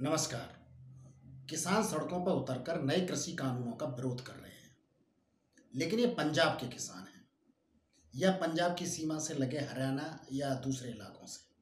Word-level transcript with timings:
नमस्कार। 0.00 0.60
किसान 1.50 1.86
सड़कों 1.86 2.24
पर 2.24 2.30
उतरकर 2.30 2.82
नए 2.82 3.06
कृषि 3.06 3.32
कानूनों 3.32 3.72
का 3.72 3.86
विरोध 3.86 4.26
कर 4.26 4.32
रहे 4.32 4.50
हैं। 4.50 4.76
लेकिन 5.74 6.00
ये 6.00 6.06
पंजाब 6.06 6.48
के 6.48 6.68
किसान 6.68 6.98
हैं। 6.98 7.28
या 8.16 8.32
पंजाब 8.32 8.76
की 8.76 8.86
सीमा 8.86 9.18
से 9.18 9.34
लगे 9.34 9.58
हरियाणा 9.58 10.26
या 10.32 10.54
दूसरे 10.54 10.90
इलाकों 10.90 11.26
से। 11.26 11.54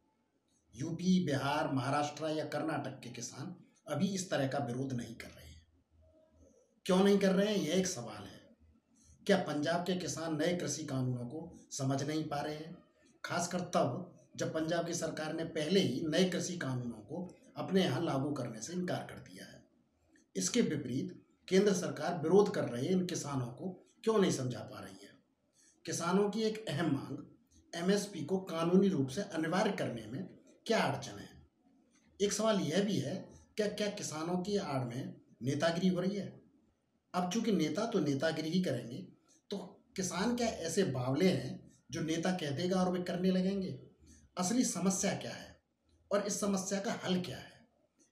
यूपी, 0.81 1.25
बिहार, 1.25 1.73
महाराष्ट्र 1.73 2.25
या 2.25 2.45
कर्नाटक 2.45 3.01
के 3.01 3.11
किसान 3.11 3.57
अभी 3.89 4.07
इस 4.07 4.31
तरह 4.31 4.49
का 4.49 4.59
विरोध 4.59 4.93
नहीं 4.93 5.15
कर 5.15 5.29
रहे 5.29 5.49
हैं। 5.49 5.67
क्यों 6.87 7.05
नहीं 7.05 7.19
कर 7.19 7.35
रहे 7.35 7.47
हैं? 7.47 7.57
यह 7.57 7.75
एक 7.75 7.87
सवाल 7.87 8.25
है। 8.25 8.57
क्या 9.27 9.37
पंजाब 9.37 9.87
के 9.87 9.97
किसान 9.97 10.39
नए 10.39 10.57
कृषि 10.57 10.85
कानूनों 10.85 11.27
को 11.27 11.69
समझ 11.71 12.03
नहीं 12.03 12.25
पा 12.25 12.41
रहे 12.41 12.55
हैं? 12.55 12.77
खासकर 13.25 13.61
तब 13.61 14.19
जब 14.37 14.55
पंजाब 14.55 14.87
की 14.87 14.95
सरकार 14.95 15.33
ने 15.33 15.45
पहले 15.45 15.81
ही 15.81 16.07
नए 16.07 16.31
कृषि 16.31 16.57
कानूनों 16.57 16.99
को 16.99 17.37
अपने 17.57 17.83
यहाँ 17.83 18.01
लागू 18.01 18.31
करने 18.33 18.63
से 18.63 18.73
इनकार 18.73 19.07
कर 19.11 19.19
दिया 19.21 19.45
है। 19.45 19.63
इसके 20.37 20.61
विपरीत, 20.61 21.25
केंद्र 21.49 21.73
सरकार 21.73 22.19
विरोध 22.23 22.55
कर 22.55 22.65
रहे 22.65 22.87
इन 22.87 23.07
किसानों 23.07 23.47
को, 23.47 23.69
क्यों 24.05 24.19
नहीं 24.19 24.31
समझा 24.31 24.59
पा 24.59 24.81
रही 24.81 24.95
है? 24.95 25.11
किसानों 25.85 26.31
की 26.31 26.43
एक 26.43 26.65
अहम 26.69 26.93
मांग, 26.93 27.19
एमएसपी 27.75 28.25
को 28.25 28.39
कानूनी 28.39 28.89
रूप 28.89 29.09
से 29.09 29.23
अनिवार्य 29.23 29.73
करने 29.73 30.07
में 30.07 30.25
क्या 30.67 30.79
अड़चन 30.79 31.19
है? 31.19 31.29
एक 32.21 32.33
सवाल 32.33 32.61
यह 32.61 32.85
भी 32.85 32.97
है, 32.97 33.15
क्या 33.57 33.67
क्या 33.69 33.89
किसानों 33.89 34.37
की 34.39 34.57
आड़ 34.57 34.85
में 34.85 35.15
नेतागिरी 35.43 35.89
हो 35.89 36.01
रही 36.01 36.17
है? 36.17 36.43
अब 37.15 37.31
चूँकि 37.31 37.53
नेता 37.53 37.87
तो 37.87 38.01
नेतागिरी 38.01 38.51
ही 38.51 38.63
करेंगे 38.63 38.97
तो 39.51 39.57
किसान 39.97 40.37
क्या 40.37 40.47
ऐसे 40.47 40.85
बावले 40.85 41.29
हैं 41.29 41.73
जो 41.91 42.01
नेता 42.01 42.31
कह 42.33 42.51
देगा 42.51 42.81
और 42.81 42.93
वे 42.93 43.03
करने 43.03 43.31
लगेंगे? 43.31 43.79
असली 44.39 44.65
समस्या 44.65 45.15
क्या 45.15 45.33
है? 45.33 45.52
और 46.13 46.27
इस 46.27 46.41
समस्या 46.41 46.79
का 46.81 46.93
हल 47.05 47.21
क्या 47.23 47.37
है? 47.37 47.51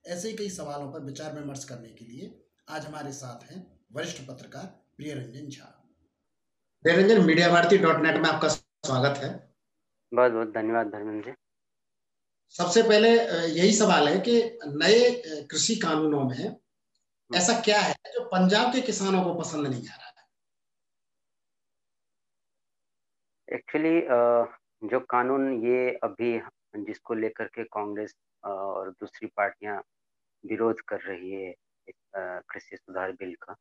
ऐसे 0.05 0.29
ही 0.29 0.37
कई 0.37 0.49
सवालों 0.51 0.93
पर 0.93 1.01
विचार 1.01 1.33
विमर्श 1.35 1.65
करने 1.65 1.89
के 1.89 2.05
लिए 2.05 2.29
आज 2.69 2.87
हमारे 2.87 3.13
साथ 3.13 3.51
हैं 3.53 3.59
वरिष्ठ 3.93 4.21
पत्रकार 4.29 4.67
प्रिय 4.97 5.13
रंजन 5.15 5.49
झा। 5.49 5.65
प्रिय 6.85 6.97
Ranjan 6.97 7.25
media 7.27 7.49
Bharati 7.49 7.79
dot 7.79 8.01
net 8.03 8.17
में 8.17 8.29
आपका 8.29 8.49
स्वागत 8.49 9.19
है। 9.19 9.31
बहुत 10.13 10.33
बहुत 10.33 10.49
धन्यवाद 10.49 10.87
धर्मेंद्र 10.87 11.31
जी। 11.31 11.37
सबसे 12.55 12.83
पहले 12.83 13.09
यही 13.49 13.73
सवाल 13.73 14.09
है 14.09 14.19
कि 14.21 14.37
नए 14.67 15.11
कृषि 15.51 15.75
कानूनों 15.77 16.23
में। 16.25 16.57
ऐसा 17.31 17.61
क्या 17.61 17.81
है 17.81 17.95
जो 18.15 18.25
पंजाब 18.29 18.73
के 18.73 18.81
किसानों 18.81 19.23
को 19.25 19.35
पसंद 19.35 19.67
नहीं 19.67 19.89
आ 19.89 19.97
रहा 19.97 20.09
है? 20.11 20.27
एक्चुअली 23.49 24.89
जो 24.89 25.01
कानून 25.07 25.53
ये 25.65 25.91
अभी 26.05 26.33
जिसको 26.75 27.15
लेकर 27.15 27.47
के 27.47 27.65
कांग्रेस 27.65 28.15
और 28.45 28.91
दूसरी 28.91 29.29
पार्टियाँ 29.37 29.81
विरोध 30.45 30.81
कर 30.89 31.01
रही 31.01 31.33
है 31.33 31.55
कृषि 32.17 32.77
सुधार 32.77 33.13
बिल 33.13 33.35
का। 33.43 33.57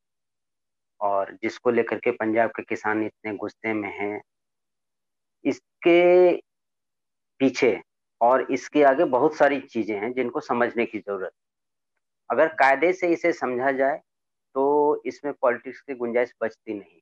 और 1.01 1.31
जिसको 1.43 1.71
लेकर 1.71 1.99
के 1.99 2.11
पंजाब 2.11 2.49
के 2.49 2.63
किसान 2.63 3.03
इतने 3.03 3.35
गुस्से 3.35 3.73
में 3.73 3.89
हैं, 3.91 4.21
इसके 5.45 6.35
पीछे 7.39 7.79
और 8.21 8.41
इसके 8.51 8.83
आगे 8.83 9.03
बहुत 9.07 9.35
सारी 9.35 9.59
चीज़ें 9.63 9.95
हैं 9.95 10.11
जिनको 10.13 10.39
समझने 10.41 10.85
की 10.85 10.99
ज़रूरत। 10.99 11.31
अगर 12.29 12.47
कायदे 12.55 12.91
से 12.93 13.07
इसे 13.13 13.31
समझा 13.33 13.71
जाए 13.73 13.97
तो 14.55 15.01
इसमें 15.05 15.33
पॉलिटिक्स 15.41 15.81
की 15.81 15.95
गुंजाइश 15.95 16.33
बचती 16.41 16.73
नहीं। 16.73 16.99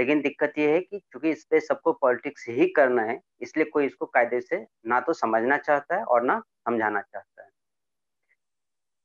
लेकिन 0.00 0.20
दिक्कत 0.20 0.52
ये 0.58 0.70
है 0.72 0.80
कि 0.80 0.98
चूँकि 1.12 1.30
इस 1.30 1.44
पे 1.44 1.60
सबको 1.60 1.92
पॉलिटिक्स 1.92 2.48
ही 2.48 2.66
करना 2.66 3.02
है, 3.02 3.20
इसलिए 3.40 3.64
कोई 3.66 3.86
इसको 3.86 4.06
कायदे 4.06 4.40
से 4.40 4.66
ना 4.86 5.00
तो 5.00 5.12
समझना 5.12 5.56
चाहता 5.58 5.96
है 5.96 6.04
और 6.04 6.22
ना 6.22 6.38
समझाना 6.40 7.00
चाहता 7.00 7.42
है। 7.42 7.48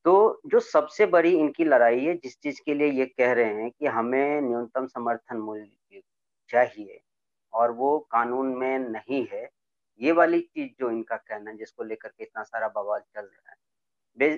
तो 0.06 0.42
जो 0.46 0.60
सबसे 0.60 1.06
बड़ी 1.06 1.34
इनकी 1.36 1.64
लड़ाई 1.64 2.06
है, 2.06 2.14
जिस 2.16 2.40
चीज़ 2.40 2.62
के 2.66 2.74
लिए 2.74 2.88
ये 2.92 3.06
कह 3.06 3.34
रहे 3.34 3.54
हैं 3.54 3.70
कि 3.72 3.86
हमें 3.88 4.42
न्यूनतम 4.42 4.86
समर्थन 4.88 5.38
मूल्य 5.38 6.02
चाहिए 6.50 7.00
और 7.54 7.72
वो 7.72 7.98
कानून 8.12 8.56
में 8.58 8.80
नहीं 8.80 9.26
है, 9.32 9.50
ये 10.02 10.12
वाली 10.12 10.42
चीज़ 10.42 10.72
जो 10.80 10.92
इनका 10.92 11.16
कहना 11.18 11.52
है, 11.52 11.58
जिसको 11.58 11.84
लेकर 11.84 12.10
के 12.10 12.24
इतना 12.24 12.44
सारा 12.44 12.68
बवाल 12.76 13.02
चल 13.02 13.22
रहा 13.22 13.52
है। 13.52 14.38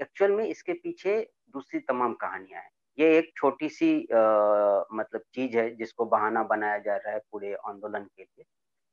एक्चुअल 0.00 0.32
में 0.32 0.44
इसके 0.44 0.72
पीछे 0.72 1.20
दूसरी 1.52 1.80
तमाम 1.80 2.14
कहानियाँ 2.14 2.62
हैं। 2.62 2.70
ये 2.98 3.16
एक 3.18 3.32
छोटी 3.36 3.68
सी 3.68 3.92
आ, 4.04 4.84
मतलब 4.92 5.20
चीज़ 5.34 5.56
है 5.58 5.68
जिसको 5.76 6.04
बहाना 6.06 6.42
बनाया 6.44 6.78
जा 6.78 6.96
रहा 6.96 7.12
है 7.12 7.18
पूरे 7.32 7.54
आंदोलन 7.68 8.04
के 8.06 8.22
लिए। 8.22 8.44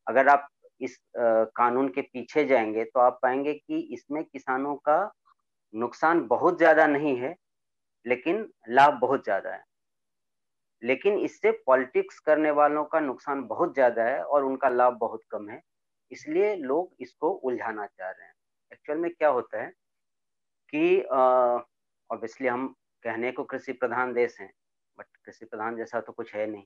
अगर 0.08 0.28
आप 0.30 0.48
इस 0.82 0.98
आ, 1.18 1.44
कानून 1.56 1.90
के 1.90 2.02
पीछे 2.04 2.46
जाएँगे 2.46 2.84
तो 2.86 3.00
आप 3.00 3.20
पाएँगे 3.24 3.54
कि 3.54 3.80
इसमें 3.94 4.24
किसानों 4.24 4.76
का 4.88 5.00
नुकसान 5.74 6.22
बहुत 6.28 6.58
ज़्यादा 6.58 6.88
नहीं 6.88 7.16
है 7.18 7.36
लेकिन 8.06 8.48
लाभ 8.70 8.94
बहुत 9.02 9.24
ज़्यादा 9.24 9.54
है। 9.54 9.64
लेकिन 10.84 11.18
इससे 11.20 11.52
पॉलिटिक्स 11.68 12.20
करने 12.20 12.52
वालों 12.52 12.84
का 12.86 13.00
नुकसान 13.00 13.44
बहुत 13.48 13.74
ज़्यादा 13.74 14.04
है 14.04 14.24
और 14.24 14.46
उनका 14.46 14.70
लाभ 14.70 14.98
बहुत 15.00 15.22
कम 15.32 15.50
है 15.50 15.62
इसलिए 16.12 16.56
लोग 16.58 16.92
इसको 17.02 17.30
उलझाना 17.32 17.86
चाह 17.88 18.10
रहे 18.10 18.26
हैं। 18.26 18.34
एक्चुअल 18.72 18.98
में 19.00 19.12
क्या 19.12 19.30
होता 19.30 19.62
है 19.62 19.70
कि 20.74 21.02
ऑब्वियसली 21.04 22.48
हम 22.48 22.74
कहने 23.04 23.32
को 23.32 23.44
कृषि 23.44 23.74
प्रधान 23.74 24.14
देश 24.14 24.40
है 24.40 24.52
बट 24.98 25.06
कृषि 25.26 25.46
प्रधान 25.46 25.78
जैसा 25.78 26.02
तो 26.02 26.14
कुछ 26.14 26.34
है 26.36 26.46
नहीं। 26.48 26.64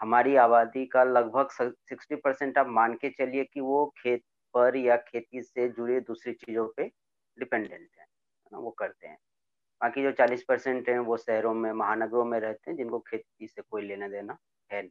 हमारी 0.00 0.36
आबादी 0.36 0.86
का 0.86 1.04
लगभग 1.04 1.48
सिक्सटी 1.50 2.16
परसेंट 2.16 2.58
आप 2.58 2.66
मान 2.68 2.94
के 2.94 3.10
चलिए 3.10 3.44
कि 3.44 3.60
वो 3.60 3.84
खेत 3.98 4.22
पर 4.54 4.76
या 4.76 4.96
खेती 4.96 5.42
से 5.42 5.68
जुड़े 5.68 6.00
दूसरी 6.00 6.32
चीज़ों 6.32 6.68
पे 6.76 6.90
डिपेंडेंट 7.38 7.88
है 7.98 8.06
ना 8.52 8.58
वो 8.58 8.70
करते 8.70 9.06
हैं। 9.06 9.18
बाकी 9.80 10.02
जो 10.02 10.12
चालीस 10.12 10.44
परसेंट 10.44 10.88
हैं 10.88 10.98
वो 10.98 11.16
शहरों 11.16 11.54
में 11.54 11.72
महानगरों 11.72 12.24
में 12.24 12.40
रहते 12.40 12.70
हैं 12.70 12.76
जिनको 12.76 12.98
खेती 12.98 13.46
से 13.46 13.62
कोई 13.62 13.82
लेना 13.82 14.08
देना 14.08 14.38
है 14.72 14.82
नहीं 14.82 14.90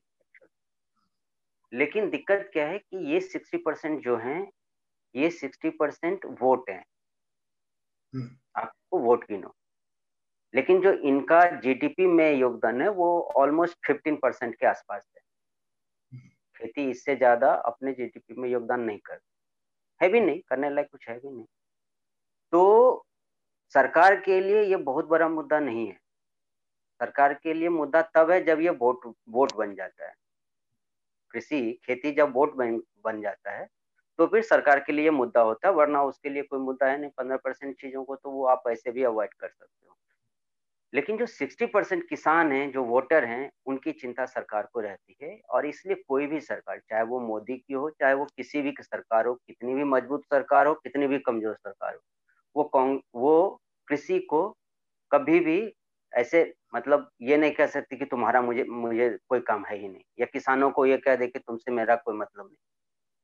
लेकिन 1.73 2.09
दिक्कत 2.09 2.49
क्या 2.53 2.67
है 2.67 2.77
कि 2.79 2.97
ये 3.13 3.19
सिक्सटी 3.21 3.57
परसेंट 3.57 4.03
जो 4.03 4.17
हैं 4.17 4.51
ये 5.15 5.29
सिक्सटी 5.29 5.69
परसेंट 5.69 6.25
वोट 6.25 6.69
है। 6.69 6.83
हम्म। 8.13 8.29
आपको 8.55 8.99
वोट 8.99 9.23
गिनो। 9.23 9.55
लेकिन 10.55 10.81
जो 10.81 10.91
इनका 11.03 11.39
जीडीपी 11.51 12.05
में 12.07 12.31
योगदान 12.33 12.81
है, 12.81 12.89
वो 12.89 13.21
ऑलमोस्ट 13.37 13.77
फिफ्टीन 13.87 14.15
परसेंट 14.15 14.55
के 14.55 14.65
आसपास 14.67 15.07
है। 15.07 15.23
खेती 16.55 16.89
इससे 16.89 17.15
ज़्यादा 17.15 17.51
अपने 17.65 17.91
जीडीपी 17.93 18.41
में 18.41 18.49
योगदान 18.49 18.81
नहीं 18.81 18.99
कर, 18.99 19.19
है 20.01 20.09
भी 20.09 20.19
नहीं, 20.21 20.39
करने 20.41 20.69
लायक 20.69 20.87
कुछ 20.91 21.07
है 21.09 21.17
भी 21.19 21.29
नहीं। 21.29 21.45
तो 22.53 23.05
सरकार 23.75 24.15
के 24.21 24.39
लिए 24.41 24.63
ये 24.63 24.75
बहुत 24.83 25.07
बड़ा 25.07 25.27
मुद्दा 25.29 25.59
नहीं 25.61 25.87
है। 25.87 25.97
सरकार 26.99 27.33
के 27.33 27.53
लिए 27.53 27.69
मुद्दा 27.71 28.01
तब 28.15 28.31
है 28.31 28.43
जब 28.45 28.59
ये 28.61 28.69
वोट 28.71 29.05
वोट 29.29 29.55
बन 29.55 29.73
जाता 29.75 30.07
है। 30.07 30.13
कृषि, 31.33 31.79
खेती 31.85 32.11
जब 32.13 32.33
वोट 32.33 32.55
बन 32.55 32.81
बन 33.05 33.21
जाता 33.21 33.51
है 33.51 33.67
तो 34.19 34.25
फिर 34.27 34.41
सरकार 34.43 34.79
के 34.79 34.93
लिए 34.93 35.09
मुद्दा 35.11 35.41
होता 35.41 35.67
है, 35.67 35.73
वरना 35.73 36.03
उसके 36.03 36.29
लिए 36.29 36.43
कोई 36.43 36.59
मुद्दा 36.61 36.87
है 36.87 36.99
नहीं। 36.99 37.09
पंद्रह 37.11 37.37
परसेंट 37.37 37.75
चीज़ों 37.75 38.03
को 38.05 38.15
तो 38.15 38.31
वो 38.31 38.45
आप 38.47 38.63
ऐसे 38.69 38.91
भी 38.91 39.03
अवॉइड 39.03 39.33
कर 39.33 39.47
सकते 39.49 39.84
हो। 39.84 39.84
लेकिन 40.95 41.17
जो 41.17 41.25
60 41.27 41.65
परसेंट 41.67 42.03
किसान 42.09 42.51
हैं, 42.51 42.71
जो 42.71 42.83
वोटर 42.85 43.25
हैं, 43.25 43.49
उनकी 43.67 43.91
चिंता 43.93 44.25
सरकार 44.27 44.67
को 44.73 44.79
रहती 44.81 45.15
है 45.23 45.39
और 45.49 45.65
इसलिए 45.65 45.95
कोई 46.07 46.27
भी 46.27 46.39
सरकार, 46.41 46.79
चाहे 46.81 47.03
वो 47.05 47.19
मोदी 47.21 47.57
की 47.57 47.73
हो, 47.73 47.89
चाहे 47.91 48.13
वो 48.15 48.25
किसी 48.37 48.61
भी 48.61 48.73
सरकार 48.81 49.25
हो, 49.27 49.33
कितनी 49.37 49.73
भी 49.75 49.83
मज़बूत 49.85 50.23
सरकार 50.25 50.67
हो, 50.67 50.73
कितनी 50.75 51.07
भी 51.07 51.19
कमज़ोर 51.21 51.55
सरकार 51.55 51.93
हो, 51.95 52.01
वो 52.55 53.01
वो 53.17 53.59
कृषि 53.87 54.19
को 54.29 54.47
कभी 55.11 55.39
भी 55.41 55.59
ऐसे 56.13 56.43
मतलब 56.75 57.09
ये 57.21 57.37
नहीं 57.37 57.51
कह 57.53 57.67
सकती 57.67 57.97
कि 57.97 58.05
तुम्हारा 58.05 58.41
मुझे 58.41 58.63
मुझे 58.65 59.09
कोई 59.29 59.39
काम 59.43 59.65
है 59.65 59.77
ही 59.77 59.87
नहीं, 59.87 60.03
या 60.19 60.25
किसानों 60.27 60.69
को 60.71 60.85
ये 60.85 60.97
कह 60.99 61.15
दे 61.15 61.27
कि 61.27 61.39
तुमसे 61.39 61.71
मेरा 61.73 61.95
कोई 61.97 62.17
मतलब 62.17 62.45
नहीं। 62.45 62.57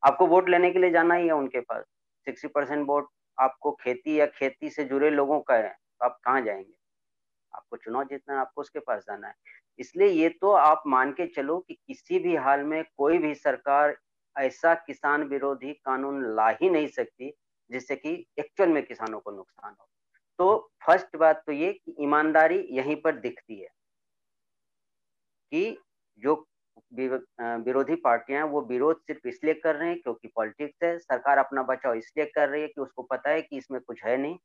आपको 0.04 0.28
वोट 0.28 0.50
लेने 0.50 0.72
के 0.72 0.80
लिए 0.80 0.92
जाना 0.92 1.16
ही 1.16 1.28
है 1.28 1.34
उनके 1.34 1.62
पास। 1.62 1.86
सिक्सटी 2.28 2.48
परसेंट 2.50 2.88
वोट 2.88 3.10
आपको 3.38 3.72
खेती 3.76 4.20
या 4.20 4.26
खेती 4.34 4.70
से 4.72 4.84
जुड़े 4.86 5.10
लोगों 5.12 5.40
का 5.44 5.56
है 5.58 5.70
तो 5.70 6.06
आप 6.06 6.20
कहाँ 6.24 6.42
जाएँगे? 6.42 6.74
आपको 7.72 7.78
चुनाव 7.84 8.04
जीतना 8.06 8.34
है, 8.34 8.40
आपको 8.42 8.62
उसके 8.62 8.80
पास 8.80 9.04
जाना 9.04 9.28
है। 9.28 9.34
इसलिए 9.80 10.08
ये 10.08 10.30
तो 10.42 10.52
आप 10.54 10.84
मान 10.88 11.12
के 11.12 11.28
चलो 11.28 11.58
कि 11.60 11.74
किसी 11.88 12.20
भी 12.20 12.36
हाल 12.38 12.64
में 12.64 12.84
कोई 12.98 13.18
भी 13.18 13.34
सरकार 13.36 13.96
ऐसा 14.36 14.74
किसान 14.88 15.24
विरोधी 15.24 15.74
कानून 15.86 16.24
ला 16.36 16.50
ही 16.52 16.70
नहीं 16.70 16.88
सकती, 16.90 17.32
जिससे 17.70 17.96
कि 17.96 18.14
एक्चुअल 18.40 18.70
में 18.70 18.84
किसानों 18.86 19.20
को 19.20 19.32
नुकसान 19.32 19.76
हो। 19.80 19.88
तो 20.40 20.72
फ़र्स्ट 20.86 21.16
बात 21.16 21.44
तो 21.48 21.52
ये 21.52 21.72
कि 21.74 21.96
ईमानदारी 22.02 22.60
यहीं 22.72 22.96
पर 22.96 23.20
दिखती 23.20 23.60
है 23.60 23.68
कि 25.52 25.78
जो 26.24 26.34
विरोधी 27.66 27.96
पार्टियाँ 27.96 28.46
वो 28.48 28.62
विरोध 28.62 29.00
सिर्फ़ 29.02 29.28
इसलिए 29.28 29.54
कर 29.54 29.76
रहे 29.76 29.90
हैं 29.90 30.00
क्योंकि 30.02 30.28
पॉलिटिक्स 30.36 30.84
है, 30.84 30.98
सरकार 31.00 31.38
अपना 31.38 31.64
बचाव 31.64 31.94
इसलिए 31.94 32.26
कर 32.36 32.50
रही 32.50 32.62
है 32.62 32.68
कि 32.68 32.82
उसको 32.82 33.04
पता 33.04 33.30
है 33.30 33.42
कि 33.42 33.58
इसमें 33.58 33.80
कुछ 33.82 34.04
है 34.06 34.18
नहीं। 34.18 34.38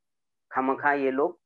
खमखा 0.50 0.92
ये 0.94 1.10
लोग 1.10 1.38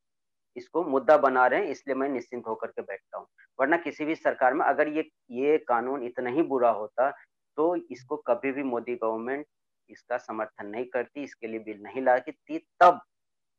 इसको 0.57 0.83
मुद्दा 0.85 1.17
बना 1.19 1.47
रहे 1.47 1.61
हैं, 1.61 1.69
इसलिए 1.69 1.97
मैं 1.97 2.09
निश्चिंत 2.09 2.47
होकर 2.47 2.67
के 2.69 2.83
बैठता 2.83 3.19
हूँ। 3.19 3.27
वरना 3.59 3.77
किसी 3.79 4.05
भी 4.05 4.15
सरकार 4.17 4.55
में 4.55 4.65
अगर 4.67 4.89
ये 4.89 5.09
ये 5.33 5.59
कानून 5.69 6.03
इतना 6.05 6.31
ही 6.31 6.43
बुरा 6.45 6.71
होता 6.73 7.11
तो 7.59 7.75
इसको 7.77 8.17
कभी 8.27 8.53
भी 8.53 8.63
मोदी 8.65 8.95
गवर्नमेंट 8.97 9.47
इसका 9.91 10.17
समर्थन 10.19 10.67
नहीं 10.67 10.85
करती, 10.87 11.23
इसके 11.23 11.47
लिए 11.47 11.59
बिल 11.61 11.81
नहीं 11.83 12.03
लाती 12.03 12.59
तब, 12.81 13.01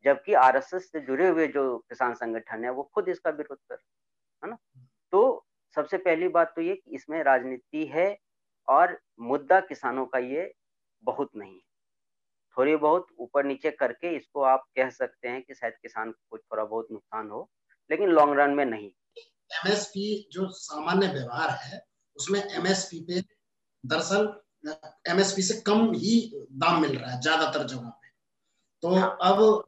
जबकि 0.06 0.34
आरएसएस 0.36 0.92
से 0.92 1.00
जुड़े 1.02 1.28
हुए 1.28 1.48
जो 1.50 1.78
किसान 1.80 2.14
संगठन 2.16 2.64
है, 2.64 2.70
वो 2.72 2.84
खुद 2.94 3.10
इसका 3.10 3.30
विरोध 3.32 3.58
कर 3.70 3.78
है 4.44 4.50
ना? 4.50 4.58
तो 5.14 5.46
सबसे 5.76 5.98
पहली 6.00 6.28
बात 6.30 6.54
तो 6.56 6.62
ये 6.62 6.76
कि 6.76 6.96
इसमें 6.96 7.22
राजनीति 7.24 7.86
है 7.88 8.18
और 8.68 8.98
मुद्दा 9.22 9.60
किसानों 9.62 10.06
का 10.06 10.20
ये 10.20 10.52
बहुत 11.04 11.30
नहीं 11.36 11.54
है। 11.54 11.71
थोड़ी 12.58 12.76
बहुत 12.78 13.08
ऊपर 13.20 13.46
नीचे 13.46 13.72
करके 13.72 14.16
इसको 14.16 14.42
आप 14.44 14.64
कह 14.76 14.90
सकते 14.90 15.28
हैं 15.28 15.42
कि 15.42 15.54
शायद 15.54 15.74
किसान 15.74 16.12
को 16.12 16.38
थोड़ा 16.38 16.64
बहुत 16.64 16.88
नुकसान 16.92 17.30
हो 17.30 17.50
लेकिन 17.90 18.10
लॉन्ग 18.10 18.40
रन 18.40 18.52
में 18.52 18.66
नहीं। 18.66 18.90
एमएसपी 19.52 20.30
जो 20.32 20.50
सामान्य 20.52 21.08
व्यवहार 21.08 21.50
है 21.64 21.84
उसमें 22.18 22.40
एमएसपी 22.42 23.00
पे 23.02 23.22
दरअसल 23.84 24.34
एमएसपी 25.10 25.42
से 25.42 25.62
कम 25.62 25.92
ही 25.94 26.20
दाम 26.36 26.82
मिल 26.82 26.98
रहा 26.98 27.12
है 27.12 27.20
ज़्यादातर 27.22 27.64
जगहों 27.68 27.90
पे। 27.92 28.10
तो 28.84 28.90
हाँ। 28.90 29.18
अब 29.22 29.64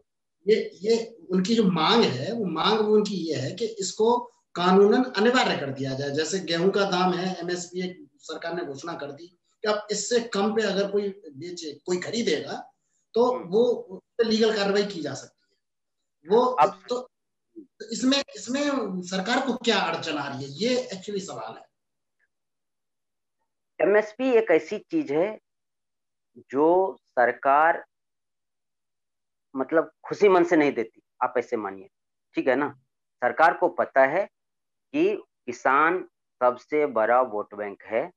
ये 0.45 0.55
ये 0.81 0.95
उनकी 1.31 1.55
जो 1.55 1.63
मांग 1.71 2.03
है 2.03 2.31
वो 2.33 2.45
मांग 2.45 2.79
वो 2.79 2.95
उनकी 2.95 3.15
ये 3.29 3.35
है 3.35 3.51
कि 3.51 3.65
इसको 3.79 4.17
कानूनन 4.55 5.03
अनिवार्य 5.17 5.55
कर 5.57 5.71
दिया 5.71 5.93
जाए। 5.93 6.09
जैसे 6.11 6.39
गेहूँ 6.41 6.69
का 6.71 6.83
दाम 6.91 7.13
है 7.13 7.35
एमएसपी 7.39 7.81
सरकार 8.19 8.53
ने 8.55 8.65
घोषणा 8.65 8.93
कर 8.93 9.11
दी 9.11 9.27
कि 9.27 9.67
अब 9.67 9.87
इससे 9.91 10.19
कम 10.33 10.53
पे 10.55 10.61
अगर 10.63 10.91
कोई 10.91 11.07
बेचे 11.37 11.71
कोई 11.85 11.97
खरीदेगा 11.99 12.61
तो 13.13 13.35
हम्म। 13.35 13.47
वो 13.47 13.99
लीगल 14.25 14.55
कार्रवाई 14.55 14.85
की 14.85 15.01
जा 15.01 15.13
सकती 15.13 15.47
है। 15.51 15.57
वो 16.29 16.45
अब 16.45 16.85
तो 16.89 17.09
इसमें 17.91 18.23
इसमें 18.35 19.01
सरकार 19.01 19.47
को 19.47 19.57
क्या 19.57 19.79
अड़चन 19.79 20.17
आ 20.17 20.27
रही 20.27 20.43
है? 20.43 20.49
ये 20.49 20.79
एक्चुअली 20.79 21.21
सवाल 21.21 21.57
है। 21.57 21.67
एमएसपी 23.81 24.31
एक 24.31 24.51
ऐसी 24.51 24.79
चीज़ 24.79 25.13
है 25.13 25.39
जो 26.37 26.97
सरकार 27.01 27.85
मतलब 29.55 29.91
खुशी 30.05 30.29
मन 30.29 30.43
से 30.43 30.55
नहीं 30.55 30.71
देती 30.71 31.01
आप 31.23 31.33
ऐसे 31.37 31.57
मानिए। 31.57 31.89
ठीक 32.35 32.47
है 32.47 32.55
ना? 32.55 32.69
सरकार 33.15 33.57
को 33.57 33.67
पता 33.67 34.05
है 34.05 34.25
कि 34.93 35.15
किसान 35.45 36.09
सबसे 36.43 36.85
बड़ा 36.85 37.21
वोट 37.21 37.53
बैंक 37.53 37.83
है 37.83 38.11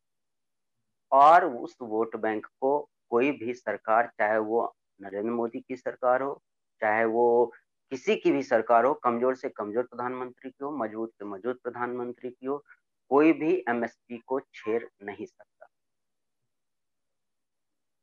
और 1.12 1.44
उस 1.44 1.76
वोट 1.82 2.16
बैंक 2.16 2.46
को 2.46 2.88
कोई 3.10 3.32
भी 3.32 3.54
सरकार 3.54 4.06
चाहे 4.06 4.38
वो 4.38 4.75
नरेंद्र 5.00 5.31
मोदी 5.31 5.60
की 5.60 5.76
सरकार 5.76 6.22
हो, 6.22 6.43
चाहे 6.82 7.04
वो 7.04 7.52
किसी 7.93 8.16
की 8.16 8.31
भी 8.32 8.43
सरकार 8.43 8.84
हो, 8.84 8.94
कमज़ोर 8.94 9.34
से 9.34 9.48
कमज़ोर 9.48 9.84
प्रधानमंत्री 9.84 10.50
की 10.50 10.64
हो, 10.64 10.70
मज़बूत 10.78 11.10
से 11.10 11.25
मज़बूत 11.25 11.60
प्रधानमंत्री 11.62 12.31
की 12.31 12.46
हो, 12.46 12.64
कोई 13.10 13.32
भी 13.32 13.54
एमएसपी 13.69 14.19
को 14.26 14.40
छेड़ 14.40 14.82
नहीं 15.02 15.26
सकता। 15.26 15.69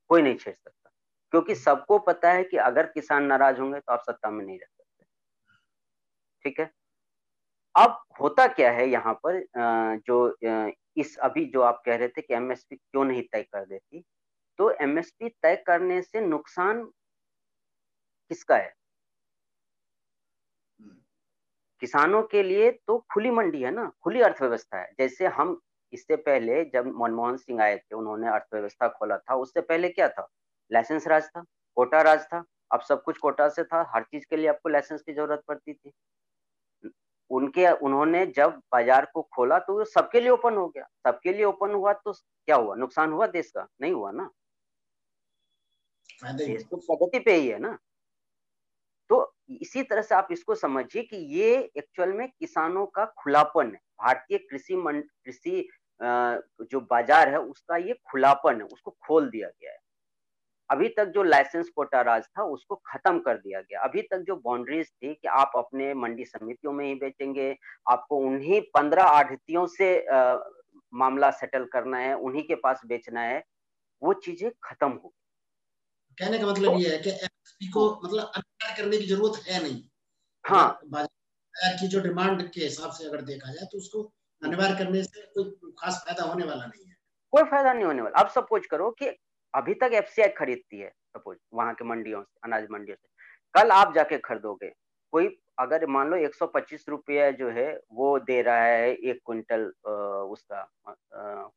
कोई 0.09 0.21
नहीं 0.21 0.35
छेड़ 0.35 0.53
सकता। 0.55 0.89
क्योंकि 1.33 1.55
सबको 1.55 1.97
पता 1.99 2.31
है 2.31 2.43
कि 2.43 2.57
अगर 2.57 2.85
किसान 2.85 3.23
नाराज़ 3.23 3.59
होंगे 3.59 3.79
तो 3.79 3.93
आप 3.93 4.01
सत्ता 4.01 4.29
में 4.29 4.45
नहीं 4.45 4.57
रह 4.59 4.65
सकते। 4.67 5.05
ठीक 6.45 6.59
है? 6.59 6.71
अब 7.75 8.03
होता 8.21 8.47
क्या 8.47 8.71
है 8.71 8.87
यहाँ 8.89 9.13
पर 9.25 9.43
जो 10.07 10.35
इस 10.97 11.17
अभी 11.17 11.45
जो 11.45 11.61
आप 11.61 11.81
कह 11.85 11.95
रहे 11.95 12.07
थे 12.07 12.21
कि 12.21 12.33
एमएसपी 12.33 12.75
क्यों 12.75 13.05
नहीं 13.05 13.21
तय 13.31 13.43
कर 13.43 13.65
देती 13.65 14.03
तो 14.59 14.69
एमएसपी 14.81 15.29
तय 15.29 15.55
करने 15.67 16.01
से 16.01 16.21
नुकसान 16.21 16.83
किसका 18.31 18.55
है? 18.55 18.73
किसानों 21.81 22.21
के 22.23 22.44
लिए 22.44 22.71
तो 22.88 22.97
खुली 23.13 23.31
मंडी 23.31 23.61
है 23.61 23.71
ना 23.71 23.91
खुली 24.01 24.21
अर्थव्यवस्था 24.21 24.77
है। 24.77 24.91
जैसे 25.00 25.27
हम 25.29 25.59
इससे 25.94 26.15
पहले 26.17 26.63
जब 26.65 26.85
मनमोहन 26.97 27.38
सिंह 27.38 27.61
आए 27.63 27.75
थे 27.77 27.95
उन्होंने 27.95 28.27
अर्थव्यवस्था 28.29 28.88
खोला 28.89 29.17
था 29.17 29.35
उससे 29.35 29.61
पहले 29.61 29.89
क्या 29.89 30.07
था? 30.09 30.27
लाइसेंस 30.71 31.07
राज 31.07 31.27
था 31.27 31.44
कोटा 31.77 32.01
राज 32.01 32.23
था। 32.25 32.44
अब 32.71 32.81
सब 32.81 33.03
कुछ 33.03 33.17
कोटा 33.17 33.47
से 33.50 33.63
था 33.63 33.81
हर 33.95 34.03
चीज़ 34.03 34.25
के 34.29 34.38
लिए 34.38 34.47
आपको 34.47 34.69
लाइसेंस 34.69 35.01
की 35.01 35.13
ज़रूरत 35.13 35.44
पड़ती 35.47 35.73
थी। 35.73 35.91
उनके 37.31 37.67
उन्होंने 37.79 38.25
जब 38.27 38.59
बाज़ार 38.71 39.05
को 39.13 39.21
खोला 39.35 39.59
तो 39.59 39.83
सबके 39.85 40.19
लिए 40.21 40.29
ओपन 40.29 40.55
हो 40.57 40.67
गया। 40.67 40.88
सबके 41.03 41.33
लिए 41.33 41.44
ओपन 41.45 41.73
हुआ 41.73 41.94
तो 41.95 42.13
क्या 42.13 42.55
हुआ? 42.55 42.75
नुकसान 42.75 43.11
हुआ 43.11 43.27
देश 43.27 43.51
का? 43.51 43.67
नहीं 43.81 43.94
हुआ 43.94 44.11
ना। 44.11 44.29
तो 46.62 46.77
प्रगति 46.77 47.19
पे 47.19 47.36
ही 47.36 47.48
है 47.48 47.60
ना। 47.60 47.77
तो 49.10 49.36
इसी 49.51 49.83
तरह 49.83 50.01
से 50.01 50.15
आप 50.15 50.27
इसको 50.31 50.56
समझिए 50.56 51.04
कि 51.04 51.18
ये 51.36 51.56
एक्चुअल 51.77 52.13
में 52.13 52.27
किसानों 52.30 52.86
का 52.88 53.06
खुलापन 53.19 53.68
है। 53.68 53.80
भारतीय 54.00 54.38
कृषि 54.39 54.75
कृषि 54.77 55.68
जो 56.01 56.80
बाज़ार 56.81 57.30
है 57.30 57.39
उसका 57.39 57.77
ये 57.77 57.94
खुलापन 58.12 58.62
है 58.62 58.68
उसको 58.68 58.92
खोल 59.07 59.30
दिया 59.30 59.48
गया 59.50 59.71
है। 59.71 59.77
अभी 60.69 60.88
तक 60.89 61.06
जो 61.06 61.24
लाइसेंस 61.24 61.69
कोटा 61.69 62.01
राज 62.01 62.24
था 62.27 62.44
उसको 62.45 62.75
खत्म 62.86 63.19
कर 63.19 63.38
दिया 63.38 63.62
गया। 63.62 63.80
अभी 63.81 64.01
तक 64.01 64.24
जो 64.27 64.36
बाउंड्रीज 64.36 64.88
थी 64.88 65.13
कि 65.13 65.27
आप 65.30 65.51
अपने 65.57 65.94
मंडी 65.94 66.25
समितियों 66.25 66.74
में 66.74 66.86
ही 66.86 66.94
बेचेंगे 66.95 67.56
आपको 67.88 68.18
उन्हीं 68.19 68.62
पंद्रह 68.74 69.04
आढ़तियों 69.04 69.65
से 69.68 70.06
आ, 70.07 70.38
मामला 70.94 71.30
सेटल 71.31 71.65
करना 71.65 71.98
है 71.98 72.15
उन्हीं 72.15 72.44
के 72.44 72.56
पास 72.56 72.81
बेचना 72.86 73.21
है 73.21 73.44
वो 74.01 74.13
चीज़ें 74.15 74.50
खत्म 74.63 74.89
हो 74.89 75.07
गई। 75.07 75.22
कहने 76.18 76.39
का 76.39 76.48
मतलब 76.48 76.74
तो, 76.74 76.80
ये 76.80 76.89
है 76.89 76.98
कि 77.04 77.10
एमएसपी 77.10 77.69
को 77.71 77.89
मतलब 78.04 78.31
अनिवार्य 78.36 78.75
करने 78.77 78.98
की 78.98 79.06
ज़रूरत 79.07 79.42
है 79.48 79.62
नहीं। 79.63 79.81
हाँ। 80.45 80.80
बाज़ार 80.88 81.75
की 81.80 81.88
जो 81.88 82.00
डिमांड 82.01 82.50
के 82.51 82.62
हिसाब 82.62 82.92
से 82.92 83.06
अगर 83.07 83.21
देखा 83.24 83.51
जाए 83.54 83.65
तो 83.71 83.77
उसको 83.77 84.04
अनिवार्य 84.42 84.75
करने 84.77 85.04
से 85.04 85.21
कोई 85.36 85.71
खास 85.80 86.01
फ़ायदा 86.06 86.24
होने 86.24 86.45
वाला 86.45 86.65
नहीं 86.65 86.86
है। 86.86 86.95
कोई 87.33 87.44
फ़ायदा 87.44 87.74
नहीं 87.74 87.86
होने 87.86 88.01
वाला। 88.01 88.19
अब 88.21 88.30
सपोज़ 88.31 88.68
करो 88.71 88.89
कि 89.00 89.07
अभी 89.54 89.74
तक 89.83 89.92
एफ़ 89.94 90.19
खरीदती 90.38 90.80
है 90.80 90.89
सपोज़ 91.18 91.38
वहाँ 91.54 91.74
के 91.75 91.86
मंडियों 91.86 92.21
से 92.24 92.39
अनाज 92.45 92.68
मंडियों 92.71 92.95
से। 92.98 93.07
कल 93.56 93.71
आप 93.71 93.94
जाके 93.95 94.18
खरीदोगे 94.19 94.71
कोई 95.13 95.27
अगर 95.60 95.86
मान 95.88 96.10
लो 96.10 96.18
125 96.18 96.86
रुपया 96.89 97.30
जो 97.31 97.50
है 97.51 97.68
वो 97.94 98.18
दे 98.19 98.42
रहा 98.42 98.63
है 98.65 98.92
एक 98.94 99.19
क्विंटल 99.25 99.65
उसका 100.33 100.57
आ, 100.88 100.94